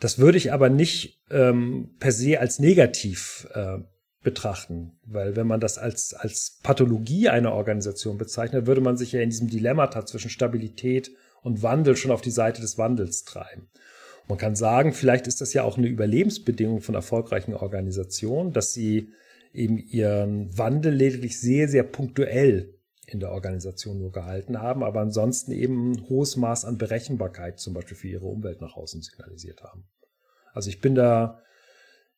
Das 0.00 0.18
würde 0.18 0.38
ich 0.38 0.52
aber 0.52 0.68
nicht 0.70 1.20
ähm, 1.30 1.94
per 2.00 2.10
se 2.10 2.40
als 2.40 2.58
negativ 2.58 3.46
äh, 3.54 3.78
betrachten. 4.22 4.98
Weil 5.04 5.36
wenn 5.36 5.46
man 5.46 5.60
das 5.60 5.78
als, 5.78 6.14
als 6.14 6.58
Pathologie 6.64 7.28
einer 7.28 7.52
Organisation 7.52 8.18
bezeichnet, 8.18 8.66
würde 8.66 8.80
man 8.80 8.96
sich 8.96 9.12
ja 9.12 9.20
in 9.20 9.30
diesem 9.30 9.48
Dilemmata 9.48 10.04
zwischen 10.06 10.30
Stabilität 10.30 11.12
und 11.42 11.62
Wandel 11.62 11.96
schon 11.96 12.10
auf 12.10 12.20
die 12.20 12.30
Seite 12.30 12.60
des 12.60 12.78
Wandels 12.78 13.24
treiben. 13.24 13.68
Man 14.28 14.38
kann 14.38 14.54
sagen, 14.56 14.92
vielleicht 14.92 15.26
ist 15.26 15.40
das 15.40 15.52
ja 15.52 15.64
auch 15.64 15.76
eine 15.76 15.88
Überlebensbedingung 15.88 16.80
von 16.80 16.94
erfolgreichen 16.94 17.54
Organisationen, 17.54 18.52
dass 18.52 18.72
sie 18.72 19.12
eben 19.52 19.78
ihren 19.78 20.56
Wandel 20.56 20.94
lediglich 20.94 21.40
sehr, 21.40 21.68
sehr 21.68 21.82
punktuell 21.82 22.74
in 23.06 23.20
der 23.20 23.32
Organisation 23.32 23.98
nur 23.98 24.12
gehalten 24.12 24.60
haben, 24.60 24.82
aber 24.82 25.00
ansonsten 25.00 25.52
eben 25.52 25.92
ein 25.92 26.08
hohes 26.08 26.36
Maß 26.36 26.64
an 26.64 26.78
Berechenbarkeit 26.78 27.58
zum 27.58 27.74
Beispiel 27.74 27.96
für 27.96 28.08
ihre 28.08 28.26
Umwelt 28.26 28.60
nach 28.60 28.76
außen 28.76 29.02
signalisiert 29.02 29.62
haben. 29.62 29.84
Also 30.54 30.70
ich 30.70 30.80
bin 30.80 30.94
da 30.94 31.40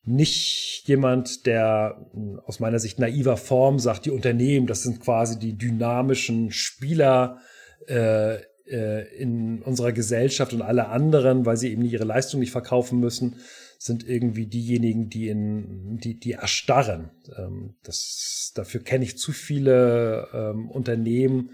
nicht 0.03 0.83
jemand, 0.87 1.45
der 1.45 2.07
hm, 2.13 2.39
aus 2.45 2.59
meiner 2.59 2.79
Sicht 2.79 2.99
naiver 2.99 3.37
Form 3.37 3.79
sagt, 3.79 4.05
die 4.05 4.11
Unternehmen, 4.11 4.67
das 4.67 4.83
sind 4.83 5.01
quasi 5.01 5.39
die 5.39 5.57
dynamischen 5.57 6.51
Spieler 6.51 7.39
äh, 7.87 8.35
äh, 8.67 9.07
in 9.17 9.61
unserer 9.63 9.91
Gesellschaft 9.91 10.53
und 10.53 10.61
alle 10.61 10.87
anderen, 10.87 11.45
weil 11.45 11.57
sie 11.57 11.71
eben 11.71 11.83
ihre 11.83 12.03
Leistung 12.03 12.39
nicht 12.39 12.51
verkaufen 12.51 12.99
müssen, 12.99 13.37
sind 13.77 14.07
irgendwie 14.07 14.47
diejenigen, 14.47 15.09
die 15.09 15.29
in 15.29 15.97
die 15.97 16.19
die 16.19 16.33
erstarren. 16.33 17.11
Ähm, 17.37 17.75
das 17.83 18.51
dafür 18.55 18.81
kenne 18.81 19.03
ich 19.03 19.17
zu 19.17 19.31
viele 19.31 20.27
ähm, 20.33 20.69
Unternehmen 20.69 21.51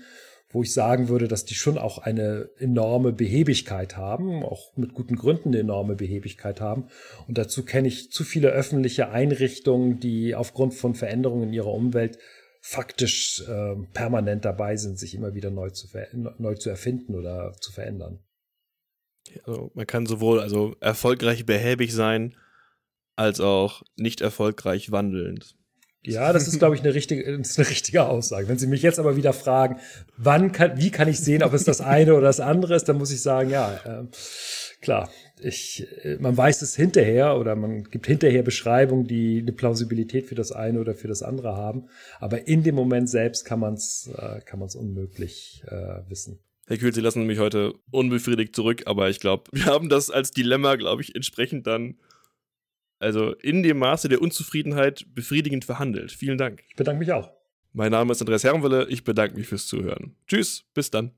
wo 0.54 0.64
ich 0.64 0.74
sagen 0.74 1.08
würde, 1.10 1.28
dass 1.28 1.46
die 1.46 1.56
schon 1.56 1.78
auch 1.78 1.98
eine 1.98 2.50
enorme 2.58 3.14
Behebigkeit 3.14 3.98
haben, 3.98 4.44
auch 4.44 4.76
mit 4.76 4.94
guten 4.94 5.16
Gründen 5.16 5.50
eine 5.50 5.60
enorme 5.60 5.96
Behebigkeit 5.96 6.62
haben. 6.62 6.88
Und 7.28 7.38
dazu 7.38 7.64
kenne 7.64 7.88
ich 7.88 8.12
zu 8.12 8.24
viele 8.24 8.50
öffentliche 8.50 9.10
Einrichtungen, 9.10 10.00
die 10.00 10.36
aufgrund 10.36 10.74
von 10.74 10.94
Veränderungen 10.94 11.50
in 11.50 11.54
ihrer 11.54 11.74
Umwelt 11.74 12.18
faktisch 12.62 13.44
äh, 13.48 13.76
permanent 13.94 14.46
dabei 14.46 14.76
sind, 14.78 15.00
sich 15.00 15.16
immer 15.16 15.34
wieder 15.34 15.50
neu 15.50 15.70
zu, 15.72 15.88
neu 16.38 16.56
zu 16.56 16.70
erfinden 16.70 17.16
oder 17.16 17.54
zu 17.60 17.72
verändern. 17.72 18.20
Also 19.46 19.72
man 19.74 19.88
kann 19.88 20.06
sowohl 20.06 20.40
also 20.40 20.76
erfolgreich 20.80 21.46
behäbig 21.46 21.94
sein, 21.94 22.36
als 23.16 23.40
auch 23.40 23.84
nicht 23.96 24.22
erfolgreich 24.22 24.92
wandelnd. 24.92 25.56
Ja, 26.04 26.34
das 26.34 26.48
ist, 26.48 26.58
glaube 26.58 26.76
ich, 26.76 26.82
eine 26.82 26.96
richtige, 26.96 27.24
eine 27.26 27.70
richtige 27.70 28.08
Aussage. 28.08 28.48
Wenn 28.48 28.58
Sie 28.58 28.66
mich 28.66 28.82
jetzt 28.82 28.98
aber 28.98 29.16
wieder 29.16 29.34
fragen, 29.34 29.80
wann 30.18 30.52
kann, 30.52 30.78
wie 30.78 30.90
kann 30.90 31.08
ich 31.08 31.20
sehen, 31.20 31.44
ob 31.44 31.54
es 31.54 31.64
das 31.64 31.80
eine 31.80 32.16
oder 32.16 32.26
das 32.26 32.40
andere 32.40 32.76
ist, 32.76 32.90
dann 32.90 32.98
muss 32.98 33.12
ich 33.12 33.22
sagen, 33.22 33.52
ja, 33.52 33.80
äh, 33.86 34.06
klar, 34.82 35.12
ich, 35.40 35.88
äh, 36.04 36.18
man 36.20 36.36
weiß 36.36 36.64
es 36.64 36.76
hinterher 36.76 37.38
oder 37.38 37.56
man 37.56 37.84
gibt 37.84 38.08
hinterher 38.08 38.42
Beschreibungen, 38.42 39.06
die 39.06 39.42
eine 39.42 39.52
Plausibilität 39.52 40.26
für 40.26 40.36
das 40.36 40.52
eine 40.52 40.80
oder 40.80 40.96
für 40.96 41.08
das 41.08 41.22
andere 41.22 41.56
haben. 41.56 41.88
Aber 42.20 42.48
in 42.48 42.64
dem 42.64 42.74
Moment 42.74 43.08
selbst 43.08 43.46
kann 43.46 43.60
man 43.60 43.76
es 43.76 44.10
äh, 44.16 44.42
unmöglich 44.78 45.64
äh, 45.68 46.10
wissen. 46.10 46.40
Herr 46.72 46.78
Kühl, 46.78 46.94
Sie 46.94 47.02
lassen 47.02 47.26
mich 47.26 47.38
heute 47.38 47.74
unbefriedigt 47.92 48.56
zurück, 48.56 48.84
aber 48.86 49.10
ich 49.10 49.20
glaube, 49.20 49.44
wir 49.52 49.66
haben 49.66 49.90
das 49.90 50.10
als 50.10 50.32
Dilemma, 50.32 50.78
glaube 50.78 51.02
ich, 51.02 51.16
entsprechend 51.16 51.68
dann 51.68 51.98
also 52.98 53.34
in 53.34 53.62
dem 53.62 53.78
Maße 53.78 54.08
der 54.08 54.22
Unzufriedenheit 54.22 55.06
befriedigend 55.14 55.66
verhandelt. 55.66 56.14
Vielen 56.14 56.38
Dank. 56.38 56.64
Ich 56.70 56.78
bedanke 56.78 57.00
mich 57.00 57.12
auch. 57.12 57.30
Mein 57.74 57.92
Name 57.92 58.14
ist 58.14 58.22
Andreas 58.22 58.46
Herrenwille. 58.46 58.88
Ich 58.88 59.04
bedanke 59.04 59.36
mich 59.36 59.48
fürs 59.48 59.68
Zuhören. 59.68 60.16
Tschüss, 60.28 60.64
bis 60.74 60.90
dann. 60.90 61.12